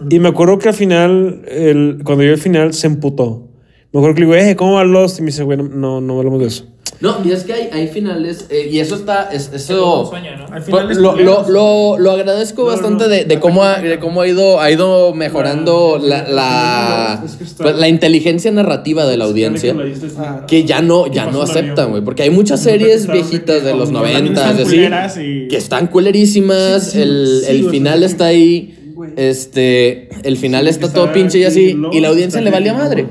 [0.09, 3.49] Y me acuerdo que al final, el, cuando yo al final, se emputó.
[3.91, 5.19] Me acuerdo que le digo, eh, ¿cómo va Lost?
[5.19, 6.68] Y me dice, güey, no, no, no hablamos de eso.
[7.01, 10.01] No, y es que hay, hay finales, eh, y eso está, es, eso...
[10.01, 10.43] un sueño, ¿no?
[10.47, 13.09] Al Pues, final es lo, lo, lo, lo agradezco No, bastante no.
[13.09, 17.43] de, de cómo ha, de cómo ha ido, ha ido mejorando la, la, Es que
[17.45, 19.73] está- la inteligencia narrativa de la audiencia.
[20.17, 22.03] Ah, Que ya no, ya no aceptan, güey.
[22.03, 26.83] Porque hay muchas series viejitas de los noventas, que están culerísimas.
[26.83, 28.75] Sí, sí, el sí, el final está ahí.
[29.15, 33.05] este, el final está todo pinche y así, y la audiencia le valía madre.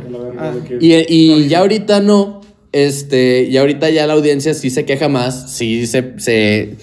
[0.81, 2.38] Y, y ya ahorita no,
[2.73, 6.77] este, ya ahorita ya la audiencia sí se queja más, sí se, se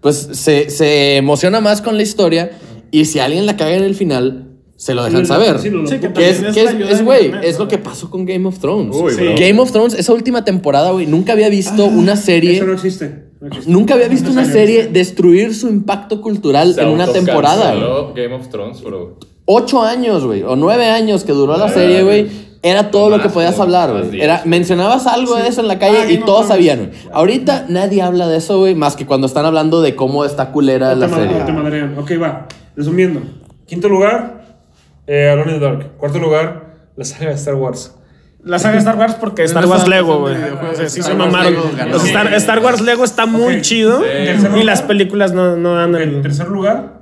[0.00, 2.50] pues se, se emociona más con la historia,
[2.90, 4.44] y si alguien la caga en el final,
[4.76, 5.58] se lo dejan Sí, saber.
[5.58, 8.58] sí, lo- Sí, que Que es, que güey, es lo que pasó con Game of
[8.60, 8.94] Thrones.
[8.96, 9.20] Uy, Sí.
[9.22, 9.34] bro.
[9.36, 12.56] Game of Thrones, esa última temporada, güey, nunca había visto una serie.
[12.56, 13.24] Eso no existe.
[13.40, 13.70] no existe.
[13.70, 17.74] Nunca había visto No una serie destruir su impacto cultural Se en una temporada.
[18.14, 19.18] Game of Thrones, bro.
[19.46, 22.26] Ocho años, güey, o nueve años que duró la serie, güey.
[22.62, 23.62] Era todo lo que podías ¿no?
[23.62, 24.20] hablar, güey.
[24.20, 26.90] Era, mencionabas algo de eso en la calle Ah, y todos sabían, güey.
[27.12, 30.94] Ahorita nadie habla de eso, güey, más que cuando están hablando de cómo está culera
[30.94, 31.38] No la serie.
[31.38, 31.96] no te madrean.
[31.98, 32.46] Ok, va.
[32.76, 33.20] Resumiendo.
[33.66, 34.42] Quinto lugar,
[35.06, 35.96] eh, Alone in the Dark.
[35.98, 37.94] Cuarto lugar, la saga de Star Wars.
[38.42, 40.34] La saga de Star Wars porque Star no Wars Lego, güey.
[40.34, 41.54] en sí Star se Wars mamaron.
[42.36, 44.00] Star, Wars Lego está muy chido.
[44.56, 46.22] Y las películas no, no dan En el.
[46.22, 46.97] tercer lugar,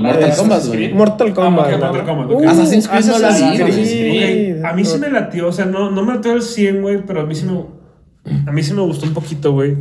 [0.00, 0.92] Pues Mortal Kombat, güey.
[0.92, 1.70] Mortal Kombat.
[1.70, 2.04] Mortal güey.
[2.04, 2.44] Kombat, Uh, ok.
[2.46, 4.00] Assassin's Creed no la vi, Assassin's güey.
[4.00, 4.58] Creed.
[4.58, 6.98] Ok, A mí sí me latió, o sea, no, no me latió al 100, güey,
[7.06, 7.64] pero a mí sí me,
[8.46, 9.76] a mí sí me gustó un poquito, güey.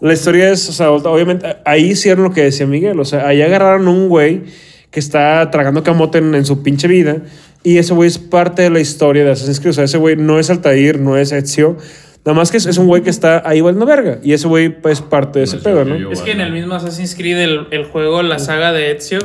[0.00, 3.40] La historia es, o sea, obviamente, ahí hicieron lo que decía Miguel, o sea, ahí
[3.42, 4.42] agarraron a un güey
[4.90, 7.18] que está tragando camote en, en su pinche vida
[7.62, 10.16] y ese güey es parte de la historia de Assassin's Creed, o sea, ese güey
[10.16, 11.78] no es Altair, no es Ezio,
[12.24, 14.68] nada más que es, es un güey que está ahí valiendo verga y ese güey
[14.68, 15.96] pues, es parte de ese No, pedo, yo- ¿no?
[15.96, 19.20] yo- Es que en el mismo Assassin's Creed, el, el juego, la saga de Ezio,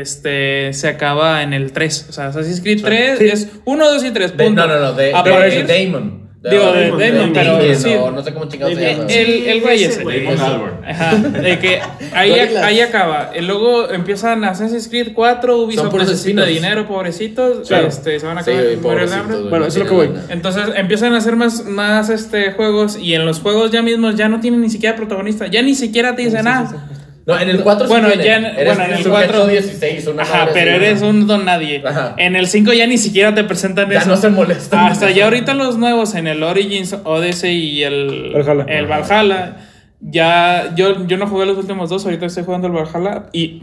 [0.00, 2.06] este, se acaba en el 3.
[2.08, 3.24] O sea, Assassin's Creed 3 sí.
[3.28, 4.36] es 1, 2 y 3.
[4.36, 6.22] De- no, no, no, de, A de- partir- de Damon.
[6.42, 7.94] Digo, de Damon, pero sí.
[7.94, 9.04] no, no sé cómo chingados se llama.
[9.08, 10.00] El, el güey ese.
[10.02, 10.84] Damon Albarn.
[10.84, 11.80] Ajá, de que
[12.14, 13.30] ahí, ahí acaba.
[13.40, 17.68] Luego empiezan Assassin's Creed 4, Ubisoft necesita dinero, pobrecitos.
[17.68, 17.86] Claro.
[17.86, 19.36] Este, se van a Sí, acabar güey, morir de hambre.
[19.42, 20.10] Bueno, no eso es lo que voy.
[20.30, 24.28] Entonces empiezan a hacer más, más este, juegos y en los juegos ya mismos ya
[24.28, 25.46] no tienen ni siquiera protagonista.
[25.46, 26.88] Ya ni siquiera te dicen nada.
[27.24, 29.46] No, en el 4 Bueno, sí ya en- Eres bueno, en un el sujeto 4
[29.46, 31.08] 16, una Ajá, madre pero así, eres ¿no?
[31.08, 31.82] un don nadie.
[31.86, 32.14] Ajá.
[32.18, 34.08] En el 5 ya ni siquiera te presentan Ya eso.
[34.08, 34.86] no se molestan.
[34.86, 38.64] Hasta ya ahorita los nuevos, en el Origins, Odyssey y el Valhalla.
[38.68, 39.56] el Valhalla.
[40.00, 43.62] Ya, yo, yo no jugué los últimos dos, ahorita estoy jugando el Valhalla y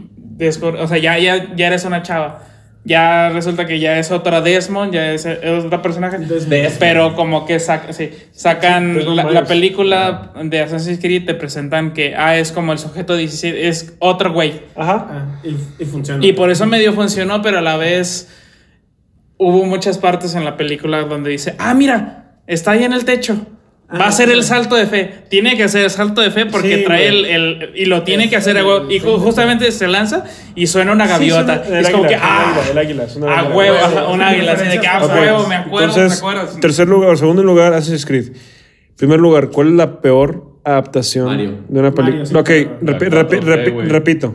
[0.62, 2.42] o sea, ya, ya, ya eres una chava.
[2.82, 6.16] Ya resulta que ya es otra Desmond, ya es, es otro personaje.
[6.18, 6.78] Desmond.
[6.78, 12.38] Pero como que sac- sí, sacan la, película de Assassin's Creed, te presentan que ah,
[12.38, 14.62] es como el sujeto 17, es otro güey.
[14.74, 15.06] Ajá.
[15.10, 16.24] Ah, y, y funciona.
[16.24, 18.28] Y por eso medio funcionó, pero a la vez
[19.36, 23.46] hubo muchas partes en la película donde dice, ah, mira, está ahí en el techo.
[23.98, 25.10] Va a ser el salto de fe.
[25.28, 28.28] Tiene que hacer el salto de fe porque Sí, trae el, el- Y lo tiene
[28.30, 28.56] que hacer.
[28.58, 28.90] a huevo.
[28.90, 30.24] Y ju- justamente se lanza
[30.54, 31.58] y suena una gaviota.
[31.58, 33.42] Sí, suena- el es como águila, que, ah, el águila, el águila, es una a
[33.48, 33.76] huevo,
[34.12, 34.52] un águila.
[34.52, 36.60] Así de que, ah, Ok, huevo, me acuerdo, Entonces, ¿te acuerdas?
[36.60, 38.32] tercer lugar, segundo lugar, Assassin's Creed.
[38.96, 41.54] Primer lugar, ¿cuál es la peor adaptación Mario.
[41.68, 42.26] de una película?
[42.26, 43.88] Sí, ok, repi- repi- 4G, repi- güey.
[43.88, 44.34] repito.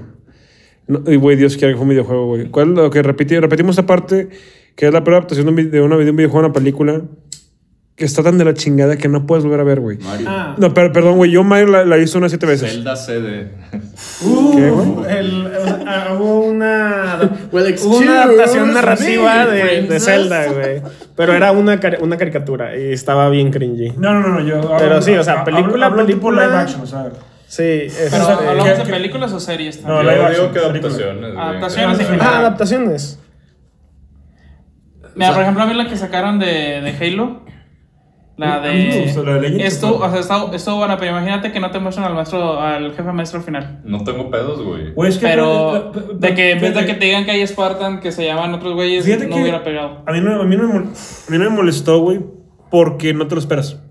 [0.87, 2.45] No, y güey, Dios quiere que fue un videojuego, güey.
[2.49, 4.29] ¿Cuál lo que repiti- repetimos esta parte
[4.75, 6.53] que es la peor adaptación de, un vi- de una, de un videojuego a una
[6.53, 7.01] película
[7.95, 9.97] que está tan de la chingada que no puedes volver a ver, güey?
[9.99, 10.27] Mario.
[10.29, 10.55] Ah.
[10.57, 12.69] No, per- perdón, güey, yo Mario la, la he visto unas siete veces.
[12.71, 13.47] Zelda CD.
[13.71, 15.47] ¿Qué, Uh, el,
[15.87, 17.19] ah, hubo una,
[17.53, 19.99] Well, hubo una adaptación narrativa de, de.
[20.01, 20.81] Zelda, güey.
[21.15, 23.93] Pero era una, una caricatura y estaba bien cringy.
[23.97, 24.75] No, no, no, yo.
[24.77, 26.47] Pero sí, o sea, hablo- película, hablo tipo película.
[26.47, 27.09] live action, o sea.
[27.47, 30.15] Sí, es- Pero, O sea, ¿hablamos ¿qué- de qué- películas o series No, Yo también?
[30.15, 31.37] digo action, que adaptaciones.
[31.37, 32.17] Adaptaciones Ah.
[32.29, 33.19] Ah, adaptaciones.
[35.15, 36.45] Mira, por ejemplo, a mí la que sacaron de,
[36.81, 37.45] de Halo.
[38.37, 39.01] La A mí me de.
[39.03, 41.71] gustó, la de Legends Esto, of o sea, estuvo, estuvo buena, pero imagínate que no
[41.71, 43.79] te muestran al maestro, al jefe maestro al final.
[43.85, 44.91] No tengo pedos, güey.
[44.93, 47.31] Güey, es que- Pero pe- pe- de que en vez de que te digan que
[47.31, 50.03] hay Spartan, que se llaman otros güeyes, no que hubiera pegado.
[50.05, 52.19] A mí no, a mí no, me, mol- a mí no me molestó, güey,
[52.69, 53.81] porque no te lo esperas.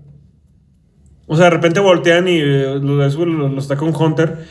[1.27, 4.45] O sea, de repente voltean y eh, los, los, los ataca un Hunter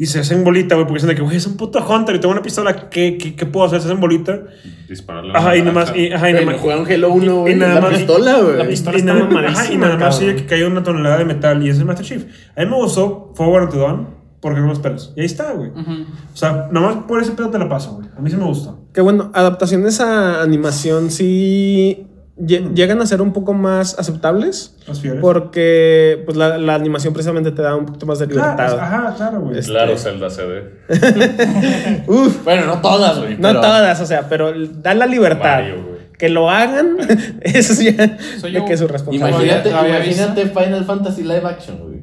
[0.00, 2.20] y se hacen bolita, güey, porque dicen de que, güey, es un puto Hunter y
[2.20, 3.80] tengo una pistola, ¿qué, qué, qué puedo hacer?
[3.80, 4.40] Se hacen bolita.
[4.88, 5.32] Dispararle.
[5.36, 6.62] Ajá, y nada más, y, ajá, y nada Güey, más.
[6.62, 7.54] jugaron Halo 1, y güey.
[7.56, 8.56] nada La más- pistola, güey.
[8.56, 11.24] La pistola y está nada, ajá, y nada más oye que cayó una tonelada de
[11.24, 12.24] metal y es el Master Chief.
[12.56, 14.08] A mí me gustó Forward Unto Dawn
[14.40, 15.12] porque no lo esperas.
[15.16, 15.70] Y ahí está, güey.
[15.70, 18.08] O sea, nada más por ese pedo te la paso, güey.
[18.16, 18.86] A mí sí me gustó.
[18.94, 22.06] Que bueno, adaptaciones a animación sí
[22.46, 24.74] llegan a ser un poco más aceptables.
[25.20, 28.78] Porque pues, la, la animación precisamente te da un poquito más de Claro, libertad.
[28.80, 29.58] ajá, claro, güey.
[29.58, 30.62] Es- Claro, Zelda CD.
[32.06, 33.34] Uf, Bueno, no todas, güey.
[33.36, 35.60] no pero- todas, o sea, pero da la libertad.
[35.60, 36.96] Mario, que lo hagan,
[37.42, 38.64] eso ya Soy de yo.
[38.64, 39.38] que es su responsabilidad.
[39.64, 41.98] Imagínate, ¿Lo había imagínate Final Fantasy live action, güey.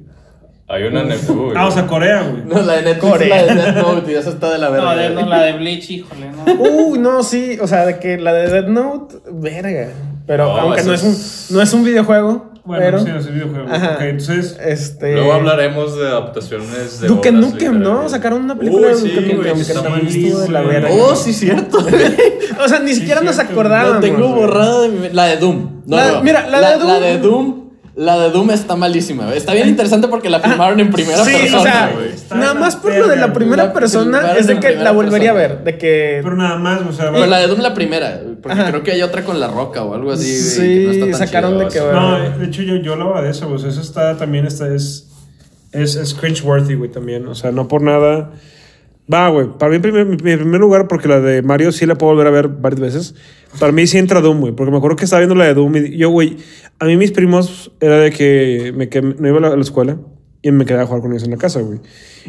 [0.67, 1.53] Hay una Netflix.
[1.55, 2.43] Ah, o sea, Corea, güey.
[2.45, 3.45] No, la de Netflix, Corea.
[3.45, 4.95] la de Death Note, y eso está de la verga.
[4.95, 5.23] No, de- güey.
[5.23, 6.53] no, la de Bleach, híjole, no.
[6.53, 9.89] Uy, no, sí, o sea, de que la de Dead Note, verga.
[10.27, 13.33] Pero No, aunque no es, un, no es un videojuego, Bueno, pero, sí, es el
[13.33, 13.67] videojuego.
[13.71, 13.93] Ajá.
[13.95, 14.57] Ok, entonces.
[14.63, 15.13] este...
[15.13, 18.09] Luego hablaremos de adaptaciones de Duke Nukem, ¿no?
[18.09, 20.89] Sacaron una película Uy, de Duke Nukem que está también estuvo de la verga.
[20.91, 21.77] Oh, sí, cierto.
[22.63, 23.95] O sea, ni siquiera nos acordábamos.
[23.95, 25.09] La tengo borrada de mi...
[25.09, 25.81] La de Doom.
[25.85, 26.23] No, La- no.
[26.23, 27.64] mira, la de Doom- La de Doom.
[27.95, 29.33] La de Doom está malísima.
[29.33, 31.59] Está bien interesante porque la filmaron en primera Sí, persona.
[31.59, 32.09] o sea, güey.
[32.41, 35.33] Nada más por lo de la primera La persona es de que la volvería a
[35.33, 35.63] ver.
[35.63, 36.19] De que.
[36.21, 37.11] Pero nada más, o sea.
[37.13, 38.69] Pero la de Doom la primera, porque Ajá.
[38.71, 40.25] creo que hay otra con la roca o algo así.
[40.25, 41.95] güey, Sí, que no está tan sacaron chido, de que.
[41.95, 45.07] No, de hecho yo, yo hablaba de eso, pues eso está también está, es,
[45.71, 47.25] es, es cringe-worthy, güey, también.
[47.27, 48.31] O sea, no por nada.
[49.11, 49.47] Va, güey.
[49.57, 52.27] Para mí, en primer, mi primer lugar, porque la de Mario sí la puedo volver
[52.27, 53.15] a ver varias veces.
[53.59, 54.53] Para mí sí entra Doom, güey.
[54.53, 56.37] Porque me acuerdo que estaba viendo la de Doom y yo, güey,
[56.79, 59.61] a mí mis primos era de que me, que no iba a la, a la
[59.61, 59.97] escuela
[60.41, 61.79] y me quedaba a jugar con ellos en la casa, güey.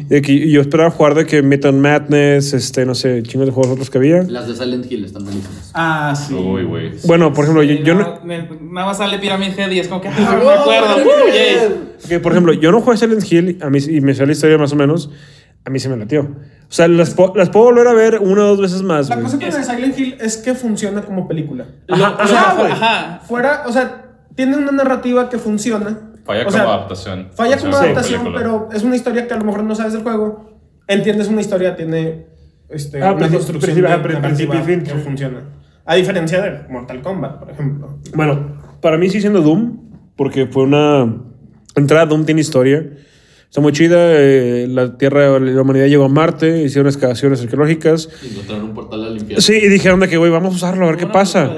[0.09, 3.51] De que y yo esperaba jugar de que Metal Madness, este, no sé, chingos de
[3.53, 4.23] juegos otros que había.
[4.23, 5.71] Las de Silent Hill están malísimas.
[5.73, 6.33] Ah, sí.
[6.33, 6.91] Uy, güey.
[7.05, 8.01] Bueno, por ejemplo, yo, yo no...
[8.01, 10.95] nada, me- nada más sale Pyramid Head y es como que ah, me acuerdo.
[10.97, 11.93] uh, yay.
[12.07, 14.57] Que, por ejemplo, yo no jugué Silent Hill a mí, y me sale la historia
[14.57, 15.11] más o menos.
[15.65, 16.21] A mí se me latió.
[16.21, 19.09] O sea, las, po- las puedo volver a ver una o dos veces más.
[19.09, 19.25] La güey.
[19.25, 21.65] cosa con de Silent Hill es que funciona como película.
[21.89, 22.71] Ajá, Lo- ajá, güey.
[22.71, 23.21] ajá.
[23.27, 24.05] Fuera, o sea,
[24.37, 26.11] tiene una narrativa que funciona.
[26.23, 27.27] Falla O como sea, adaptación.
[27.33, 28.37] Falla como adaptación, película.
[28.37, 30.59] pero es una historia que a lo mejor no sabes del juego.
[30.87, 32.27] Entiendes una historia, tiene
[32.69, 35.03] este, Ah, una construcción principio- de ajá, pri- narrativa principio y fin, que sí.
[35.03, 35.41] funciona.
[35.85, 37.97] A diferencia de Mortal Kombat, por ejemplo.
[38.13, 39.79] Bueno, para mí sí siendo Doom,
[40.15, 41.13] porque fue una
[41.75, 42.05] entrada.
[42.05, 42.85] Doom tiene historia.
[43.49, 43.95] Está muy chida.
[43.99, 48.09] eh, la Tierra, la humanidad llegó a Marte, hicieron excavaciones arqueológicas.
[48.29, 49.41] Encontraron un portal al infierno.
[49.41, 51.49] Sí, y dijeron de que, güey, vamos a usarlo, a ver qué pasa.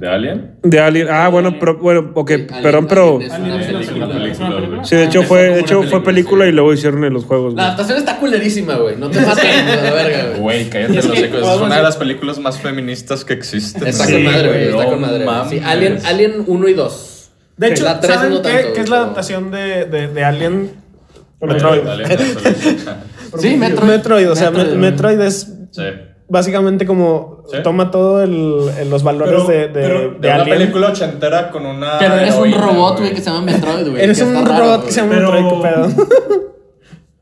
[0.00, 0.52] De Alien.
[0.62, 1.08] ¿De Alien?
[1.10, 3.16] Ah, bueno, pero, bueno, ok, Alien- perdón, pero.
[3.16, 4.08] Alien es Alien una es una película.
[4.08, 4.30] película.
[4.32, 4.84] ¿Es una película?
[4.84, 7.54] Sí, de hecho fue, de hecho fue película, y luego hicieron en los juegos.
[7.54, 8.94] La adaptación está culerísima, güey.
[8.96, 10.40] No te mates a la verga, güey.
[10.40, 11.40] Güey, cállate los hocicos.
[11.54, 13.86] Es una de las películas más feministas que existen.
[13.88, 14.68] Está Sí, con madre, güey.
[14.68, 15.26] Está con madre.
[15.50, 15.60] Sí.
[15.64, 17.30] Alien, Alien 1 y 2.
[17.56, 20.70] De hecho, ¿saben no qué, tanto, qué es la adaptación de, de, de Alien?
[21.40, 21.80] Metroid.
[23.38, 23.88] Sí, Metroid.
[23.90, 24.74] Metroid, o sea, Metroid.
[24.76, 25.82] Me- Metroid es Sí.
[26.28, 27.58] Básicamente como Sí.
[27.62, 31.50] toma todo el, el- los valores Pero- de, de, pero- de De una película ochentera
[31.50, 31.98] con una.
[31.98, 34.02] Pero eres un robot, güey, que se llama Metroid, güey.
[34.02, 35.88] Eres un raro, robot que se llama Pero- Metroid, pedo.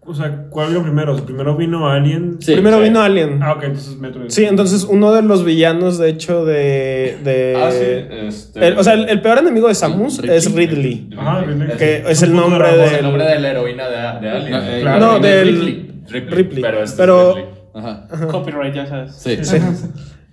[0.08, 1.16] O sea, ¿cuál vino primero?
[1.16, 2.36] Primero vino Alien.
[2.40, 2.52] Sí.
[2.52, 2.84] Primero sí.
[2.84, 3.40] vino Alien.
[3.42, 4.30] Ah, ok, entonces Metroid.
[4.30, 7.18] Sí, entonces uno de los villanos, de hecho, de.
[7.24, 8.26] de Ah, sí.
[8.28, 8.68] Este...
[8.68, 10.36] el- o sea, el, el peor enemigo de Samus Ridley.
[10.36, 11.10] es Ridley.
[11.18, 11.76] Ajá, Ridley.
[11.76, 14.50] Que es el un puto nombre de- el nombre de la heroína de, de Alien.
[14.52, 15.00] No, eh, Claro.
[15.00, 15.92] No, de del- Ripley.
[16.08, 16.34] Ripley.
[16.36, 16.62] Ripley.
[16.62, 17.55] Pero este Pero- es Ripley.
[17.76, 18.06] Ajá.
[18.30, 19.14] Copyright, ya sabes.
[19.16, 19.36] Sí.
[19.42, 19.56] Sí.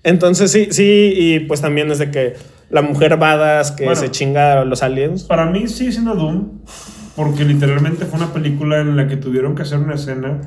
[0.04, 2.34] Entonces, sí, sí, y pues también es de que
[2.70, 4.00] la mujer badass que Bueno.
[4.00, 5.24] se chinga a los aliens.
[5.24, 6.62] Para mí sigue siendo Doom,
[7.16, 10.42] porque literalmente fue una película en la que tuvieron que hacer una escena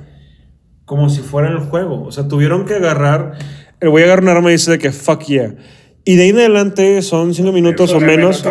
[0.85, 2.05] como si fuera el juego.
[2.05, 3.33] O sea, tuvieron que agarrar.
[3.81, 5.55] El güey agarra un arma y dice de que fuck yeah.
[6.05, 8.45] Y de ahí en adelante son cinco minutos o menos.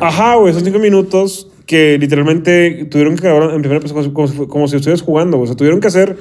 [0.00, 4.68] Ajá, güey, son cinco minutos que literalmente tuvieron que grabar en primera persona como, como
[4.68, 5.38] si estuvieras jugando.
[5.40, 6.16] O sea, tuvieron que hacer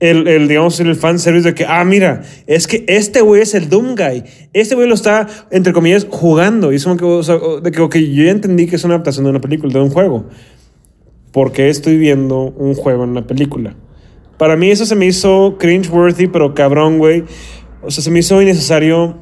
[0.00, 3.54] el, el, digamos, el fan service de que, ah, mira, es que este güey es
[3.54, 4.24] el Doom Guy.
[4.54, 6.72] Este güey lo está, entre comillas, jugando.
[6.72, 8.94] Y es como que, o sea, de que, ok, yo ya entendí que es una
[8.94, 10.24] adaptación de una película, de un juego.
[11.32, 13.76] ¿Por qué estoy viendo un juego en una película?
[14.38, 17.24] Para mí eso se me hizo cringe-worthy, pero cabrón, güey.
[17.82, 19.18] O sea, se me hizo innecesario.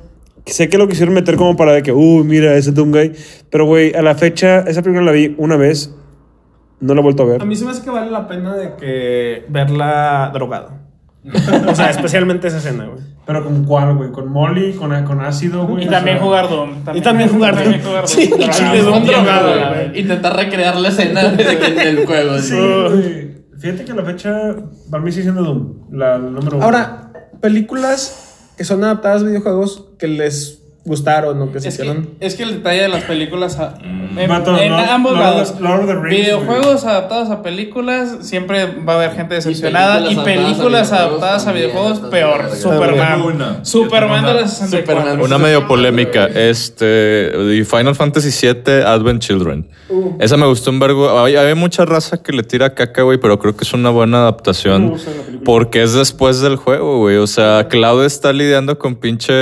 [0.46, 3.12] Sé que lo quisieron meter como para de que, uy, mira, ese Doom Guy.
[3.50, 5.92] Pero, güey, a la fecha, esa película la vi una vez.
[6.80, 7.42] No la he vuelto a ver.
[7.42, 10.70] A mí se me hace que vale la pena de que verla drogado.
[11.68, 13.00] o sea, especialmente esa escena, güey.
[13.26, 14.10] Pero con cuál, güey?
[14.10, 15.84] Con Molly, con, con ácido, güey.
[15.84, 16.70] Y también sea, jugar Doom.
[16.94, 17.90] Y también jugar también Doom.
[17.90, 20.00] jugar Sí, chile, Drogado, güey.
[20.00, 22.38] Intentar recrear la escena del juego.
[22.38, 23.28] Sí, güey.
[23.58, 24.54] Fíjate que a la fecha,
[24.90, 25.88] para mí sigue siendo Doom.
[25.90, 26.64] La, la número uno.
[26.64, 30.57] Ahora, películas que son adaptadas a videojuegos que les
[30.88, 32.08] gustaron o que se Es que, hicieron.
[32.18, 33.56] es que el detalle de las películas
[34.16, 38.16] en, Vato, en Lord- ambos Lord- lados, Lord of the Rings, videojuegos adaptados a películas,
[38.22, 42.50] siempre va a haber gente decepcionada y películas películas adaptadas a videojuegos peor.
[42.56, 43.20] Superman.
[43.22, 43.64] Una.
[43.64, 45.02] Superman de Yo la tengo 64.
[45.04, 45.20] Superman.
[45.24, 46.26] Una medio polémica.
[46.26, 47.30] Este.
[47.54, 49.68] y Final Fantasy VII Advent Children.
[50.18, 51.18] Esa me gustó un vergo.
[51.22, 54.18] Hay, hay mucha raza que le tira caca, güey, pero creo que es una buena
[54.18, 54.94] adaptación.
[55.44, 57.16] Porque es después del juego, güey.
[57.16, 59.32] O sea, Cloud está lidiando con pinche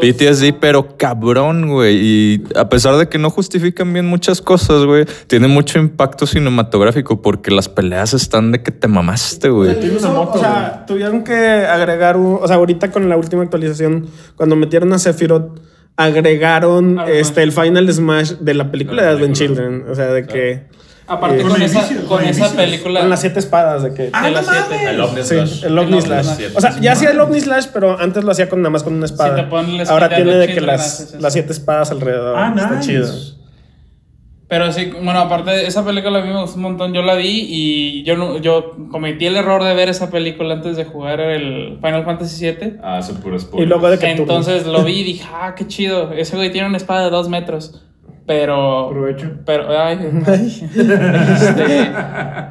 [0.00, 1.96] PTSD, pero cabrón, güey.
[1.96, 7.22] Y a pesar de que no justifican bien muchas cosas, güey, tiene mucho impacto cinematográfico
[7.22, 9.70] porque las peleas están de que te mamaste, güey.
[9.70, 14.06] O sea, tuvieron que agregar un, o sea, ahorita con la última actualización,
[14.36, 15.60] cuando metieron a Sephiroth,
[15.96, 19.34] agregaron Ah, este el Final Smash de la película de Advent.
[19.34, 20.66] Children, o sea, de que
[21.08, 24.02] Aparte Eh, con, con esa, con con esa película con las siete espadas de que
[24.10, 24.90] de las siete.
[24.90, 25.64] El Omni Sí, Slash.
[25.64, 26.26] el Omni Slash.
[26.54, 28.94] O sea, ya hacía el Omni Slash, pero antes lo hacía con nada más con
[28.94, 29.36] una espada.
[29.36, 32.34] te ponen la Ahora tiene de de que las, las siete espadas alrededor.
[32.36, 32.86] Ah, Está nice.
[32.88, 33.08] chido.
[34.48, 36.92] Pero sí, bueno, aparte de esa película a mí me gustó un montón.
[36.94, 40.76] Yo la vi y yo no, yo cometí el error de ver esa película antes
[40.76, 42.74] de jugar el Final Fantasy VII.
[42.80, 43.68] Ah, eso puro Y spoiler.
[43.68, 46.12] luego de que tú- Entonces lo vi y dije, ah, qué chido.
[46.12, 47.82] Ese güey tiene una espada de dos metros.
[48.26, 48.88] Pero.
[48.88, 49.30] Aprovecho.
[49.44, 51.92] Pero, ay, Este,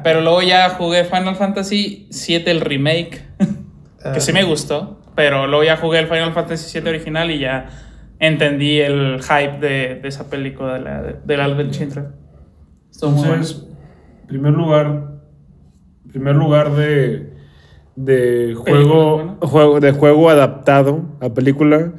[0.02, 3.24] pero luego ya jugué Final Fantasy VII, el remake.
[4.14, 5.00] que sí me gustó.
[5.14, 7.68] Pero luego ya jugué el Final Fantasy VII original y ya
[8.18, 11.66] entendí el hype de, de esa película de la, de, del
[13.02, 13.34] muy bueno.
[13.34, 13.66] Entonces,
[14.26, 15.20] primer lugar,
[16.10, 17.32] primer lugar de,
[17.94, 21.92] de juego, juego, de juego adaptado a película.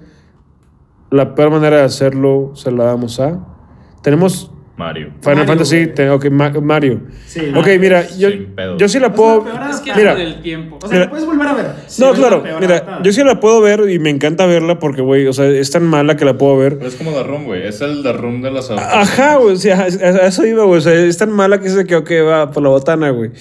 [1.10, 3.57] La peor manera de hacerlo se la damos a.
[4.02, 5.08] Tenemos Mario.
[5.22, 7.02] Final Mario, Fantasy, te- ok, Ma- Mario.
[7.26, 7.42] Sí.
[7.56, 8.30] Ok, mira, yo,
[8.78, 9.44] yo sí la puedo.
[9.44, 10.78] peor Es que mira, del tiempo.
[10.78, 11.06] O sea, Mira.
[11.06, 11.66] la puedes volver a ver.
[11.88, 13.02] Sí, no, claro, mira, adaptada.
[13.02, 15.84] yo sí la puedo ver y me encanta verla porque, güey, o sea, es tan
[15.84, 16.78] mala que la puedo ver.
[16.78, 17.66] Pero es como The Room, güey.
[17.66, 20.78] Es el The Room de las Ajá, güey, o sea, a a eso iba, güey.
[20.78, 23.32] O sea, es tan mala que se quedó que va por la botana, güey.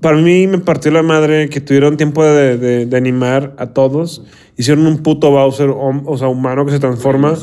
[0.00, 4.22] Para mí me partió la madre que tuvieron tiempo de, de- de animar a todos.
[4.56, 7.34] Hicieron un puto Bowser, hom- o sea, humano que se transforma.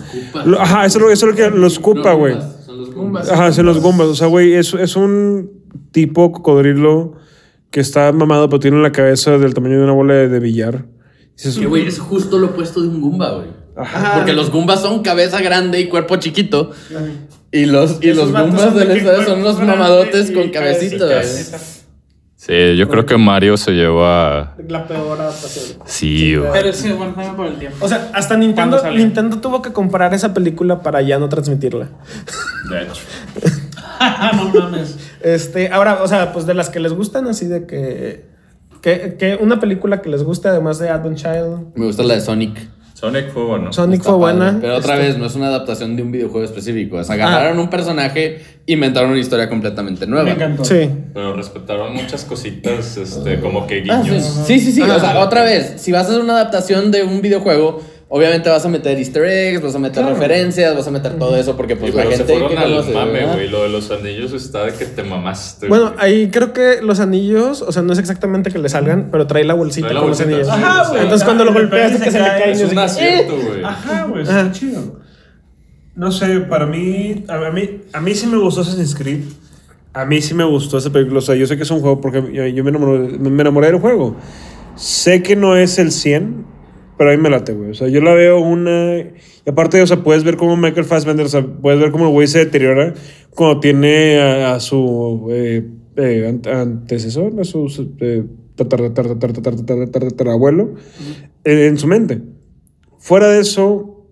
[0.45, 2.35] Lo- Ajá, eso es lo, eso es lo que los No, güey.
[2.65, 3.29] Son los Goombas.
[3.31, 4.07] Ajá, son los Goombas.
[4.07, 5.51] O sea, güey, es, es un
[5.91, 7.13] tipo cocodrilo
[7.69, 10.85] que está mamado, pero tiene la cabeza del tamaño de una bola de, de billar.
[11.35, 13.47] Dices, Que, güey, es justo lo opuesto de un Goomba, güey.
[13.75, 14.15] Ajá.
[14.15, 16.71] Porque los Goombas son cabeza grande y cuerpo chiquito.
[17.51, 21.07] Y los, y los Goombas son de esa son unos grande mamadotes con cabecita.
[21.07, 21.59] cabecita.
[22.47, 24.55] Sí, yo creo que Mario se lleva.
[24.69, 25.81] La peor adaptación.
[25.85, 26.49] Sí, güey.
[26.53, 27.85] Pero sí, bueno, también por el tiempo.
[27.85, 28.81] O sea, hasta Nintendo.
[28.89, 31.89] Nintendo tuvo que comprar esa película para ya no transmitirla.
[32.69, 33.01] De hecho.
[34.37, 34.97] no mames.
[35.21, 38.25] Este, ahora, o sea, pues de las que les gustan, así de que.
[38.81, 41.75] que, que una película que les guste, además de Advent Child.
[41.75, 42.76] Me gusta la de Sonic.
[42.99, 43.71] Sonic fue bueno.
[43.71, 44.35] Sonic Está fue padre.
[44.39, 44.57] buena.
[44.59, 46.97] Pero otra Este, vez, no es una adaptación de un videojuego específico.
[46.97, 50.23] O sea, agarraron un personaje, inventaron una historia completamente nueva.
[50.25, 50.65] me encantó.
[50.65, 50.89] Sí.
[51.13, 54.09] Pero respetaron muchas cositas, este, como que Ah, sí.
[54.09, 54.23] guiños.
[54.47, 54.81] sí, sí, sí.
[54.81, 54.99] O Ah.
[54.99, 58.69] sea, otra vez, si vas a hacer una adaptación de un videojuego, obviamente vas a
[58.69, 61.97] meter easter eggs, vas a meter referencias, vas a meter todo eso porque pues Sí,
[61.97, 63.49] la pero se gente fueron que al conoce, mame, güey.
[63.49, 65.67] Lo de los anillos está de que te mamaste.
[65.67, 65.95] Bueno, güey.
[65.99, 69.43] ahí creo que los anillos, o sea, no es exactamente que le salgan, pero trae
[69.43, 70.55] la bolsita Trae la con los bolsita, anillos.
[70.55, 71.01] sí, Ajá, güey.
[71.03, 72.51] Entonces cuando lo golpeas es que se le cae.
[72.51, 73.05] es un no sé qué.
[73.09, 73.63] acierto, güey.
[73.63, 74.99] Ajá, güey, está chido.
[75.95, 79.21] No sé, para mí, a mí, a mí sí me gustó Assassin's Creed.
[79.93, 81.17] A mí sí me gustó esa película.
[81.17, 83.67] O sea, yo sé que es un juego porque yo, yo me, enamoré, me enamoré
[83.71, 84.15] del juego.
[84.75, 86.45] Sé que no es el 100,
[86.97, 87.71] pero a mí me late, güey.
[87.71, 88.99] O sea, yo la veo una...
[88.99, 92.11] Y aparte, o sea, puedes ver cómo Michael Fassbender, o sea, puedes ver cómo el
[92.11, 92.93] güey se deteriora
[93.31, 98.23] cuando tiene a, a su eh, eh, ante- antecesor, a su su, eh,
[98.55, 100.73] tatar- tatar- tatarabuelo
[101.43, 102.21] en, en su mente.
[102.99, 104.05] Fuera de eso,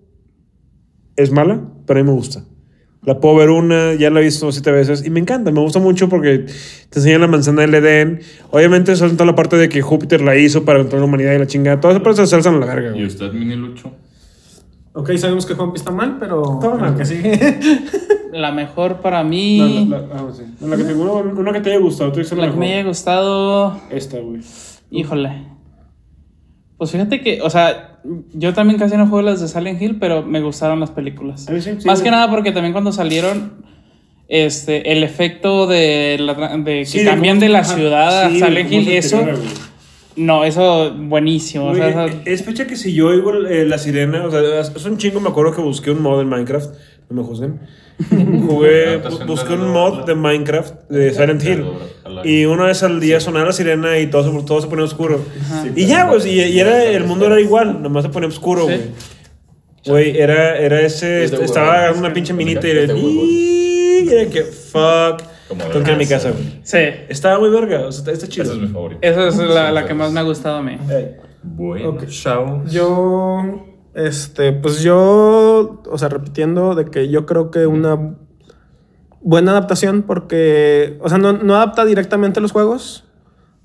[1.15, 2.45] es mala, pero a mí me gusta.
[3.05, 5.79] La puedo ver una, ya la he visto siete veces y me encanta, me gusta
[5.79, 6.39] mucho porque
[6.89, 8.21] te enseñan la manzana del Edén.
[8.51, 11.33] Obviamente, eso es toda la parte de que Júpiter la hizo para controlar la humanidad
[11.33, 11.79] y la chingada.
[11.79, 13.91] Todo eso pero se salsan a la verga, ¿Y usted, Mini Lucho?
[14.93, 16.41] Ok, sabemos que Juanpi está mal, pero.
[16.61, 16.95] Todo mal.
[16.95, 17.21] que sí.
[18.31, 19.87] La mejor para mí.
[19.89, 20.43] la, la- ah, sí.
[20.61, 22.87] La que te, una, una que te haya gustado, tú la La que me haya
[22.87, 23.79] gustado.
[23.89, 24.41] Esta, güey.
[24.91, 25.54] Híjole.
[26.85, 27.97] Pues fíjate que, o sea,
[28.33, 31.47] yo también casi no juego las de Silent Hill, pero me gustaron las películas.
[31.49, 33.53] Sí, sí, Más que nada porque también cuando salieron,
[34.27, 38.87] este, el efecto de, la de que de cambian de la ciudad a Silent Hill,
[38.89, 39.19] eso,
[40.15, 41.69] no, eso buenísimo.
[41.69, 44.41] o sea, Güey, esa- Es fecha que si yo oigo eh, la sirena, o sea,
[44.61, 46.69] es un chingo, me acuerdo que busqué un mod en Minecraft,
[47.09, 47.59] no me juzguen.
[48.47, 51.65] Jugué, busqué un mod de Minecraft de Silent Hill.
[52.23, 55.21] Y una vez al día sonaba la sirena y todo se, todo se ponía oscuro.
[55.75, 58.67] Y ya, pues, y, y era, el mundo era igual, nomás se ponía oscuro, Sí.
[58.67, 58.81] güey.
[59.87, 65.21] Güey, era, era ese, estaba una pinche minita y era, y era que fuck.
[65.47, 66.59] Como Tengo que ir a mi casa, güey.
[66.63, 68.45] sí, Estaba muy verga, o sea, está, chido.
[68.45, 69.07] Esa es mi favorita.
[69.07, 70.75] esa es la, la que más me ha gustado a mí.
[71.43, 71.89] Bueno.
[71.89, 72.07] Ok.
[72.07, 72.63] Chao.
[72.65, 73.74] Yo.
[73.95, 75.81] Este, pues yo.
[75.89, 78.15] O sea, repitiendo de que yo creo que una
[79.21, 80.97] buena adaptación, porque.
[81.01, 83.05] O sea, no, no adapta directamente los juegos.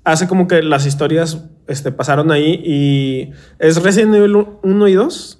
[0.03, 3.31] Hace como que las historias este, pasaron ahí y.
[3.59, 5.39] Es Resident Evil 1 y 2.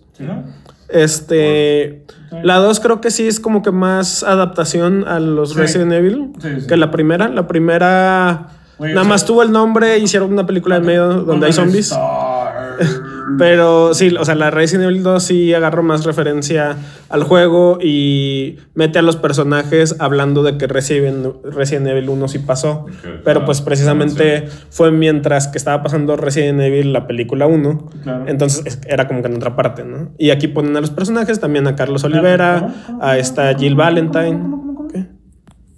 [0.89, 2.05] Este.
[2.43, 5.57] La 2 creo que sí es como que más adaptación a los Sí.
[5.57, 7.29] Resident Evil Sí, que la primera.
[7.29, 8.57] La primera.
[8.77, 11.95] Nada más tuvo el nombre, hicieron una película de medio donde hay zombies.
[13.37, 16.77] Pero sí, o sea, la Resident Evil 2 sí agarró más referencia
[17.09, 22.39] al juego y mete a los personajes hablando de que Resident, Resident Evil 1 sí
[22.39, 22.85] pasó.
[23.23, 27.89] Pero pues precisamente fue mientras que estaba pasando Resident Evil la película 1.
[28.03, 28.25] Claro.
[28.27, 30.11] Entonces es- era como que en otra parte, ¿no?
[30.17, 34.39] Y aquí ponen a los personajes, también a Carlos Olivera, a esta Jill Valentine.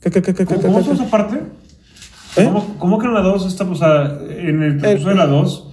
[0.02, 1.38] ¿Qué, qué, qué, qué, qué, ¿Cómo qué, es esa parte?
[2.36, 2.44] ¿Eh?
[2.46, 5.70] ¿Cómo, cómo que en la 2 está, o sea, en el transcurso de la 2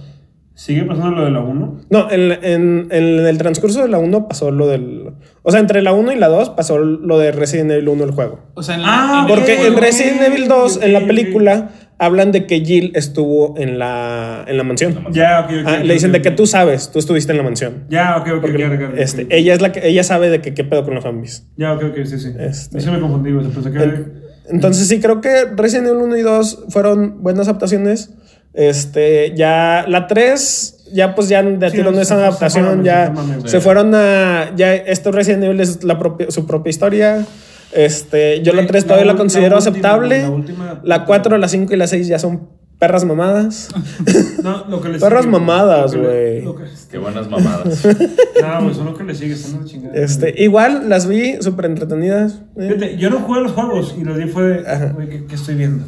[0.53, 1.81] sigue pasando lo de la 1?
[1.89, 5.11] No, en, en- en el transcurso de la 1 pasó lo del...
[5.43, 8.11] O sea, entre la 1 y la 2 pasó lo de Resident Evil 1 el
[8.11, 8.39] juego.
[8.53, 11.07] O sea, en Ah, en el Porque en Resident Evil 2, en ok, la ok.
[11.07, 15.03] película, hablan de que Jill estuvo en la, en la mansión.
[15.11, 15.67] Ya, ok, ok.
[15.67, 16.35] Ah, ok, le dicen ok, de que ok.
[16.35, 17.85] tú sabes, tú estuviste en la mansión.
[17.89, 19.27] Ya, ok, ok, claro, claro, Este, ok.
[19.31, 21.47] ella es la que ella sabe de que qué pedo con los zombies.
[21.57, 22.33] Ya, ok, ok, sí, sí.
[22.39, 23.31] Este- Sí me confundí.
[23.31, 23.77] Pensé que...
[23.83, 28.11] En- Entonces sí creo que Resident Evil 1 y 2 fueron buenas adaptaciones.
[28.53, 33.13] Este, ya la 3 ya pues ya de Sí, tiro no es se adaptación, ya
[33.45, 37.25] se fueron, a ya esto Resident Evil es la propia, su propia historia.
[37.71, 40.21] Este, yo la Güey, 3 la todavía la, la considero última, aceptable.
[40.23, 43.69] la última- La 4, la 5 y la 6 ya son perras mamadas.
[44.43, 46.43] No, lo que le Perras sigue, mamadas, güey.
[46.89, 47.85] Qué buenas mamadas.
[48.41, 49.95] No, güey, son lo que le sigue, son una chingada.
[49.95, 52.41] Este, igual las vi súper entretenidas.
[52.57, 52.67] eh.
[52.73, 55.35] Fíjate, yo no jugué a los juegos y los vi fue de, güey, ¿qué, qué
[55.35, 55.85] estoy viendo?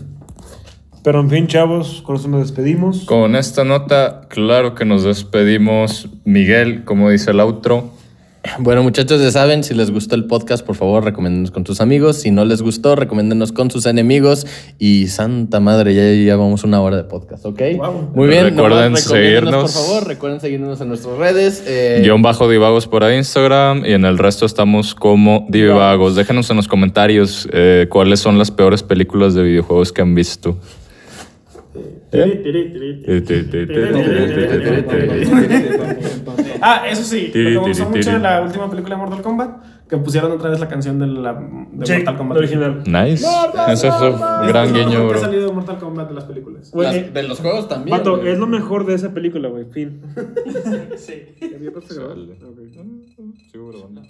[1.04, 3.04] Pero en fin, chavos, con esto nos despedimos.
[3.06, 6.08] Con esta nota, claro que nos despedimos.
[6.24, 7.92] Miguel, como dice el outro.
[8.60, 12.18] Bueno, muchachos, ya saben, si les gustó el podcast, por favor, recomiéndenos con sus amigos.
[12.18, 14.46] Si no les gustó, recomiéndenos con sus enemigos.
[14.80, 17.62] Y santa madre, ya llevamos una hora de podcast, ¿ok?
[18.14, 18.46] Muy bien.
[18.46, 19.74] Recuerden seguirnos.
[19.74, 21.64] Por favor, recuerden seguirnos en nuestras redes.
[21.66, 26.16] eh, Guión bajo divagos por Instagram y en el resto estamos como divagos.
[26.16, 30.58] Déjenos en los comentarios eh, cuáles son las peores películas de videojuegos que han visto.
[36.66, 37.28] Ah, eso sí.
[37.28, 40.50] Lo que me gustó mucho de la última película de Mortal Kombat, que pusieron otra
[40.50, 42.38] vez la canción de, la, de Sí, Mortal Kombat.
[42.38, 42.84] original.
[42.86, 43.26] Nice.
[43.68, 45.20] Ese es un gran guiño, que ha bro.
[45.20, 46.72] salido de Mortal Kombat de las películas.
[46.74, 48.02] Las- eh, de los juegos también.
[48.02, 48.30] Güey.
[48.30, 49.66] es lo mejor de esa película, güey.
[49.66, 50.02] Fin.
[53.52, 54.02] Sigo grabando.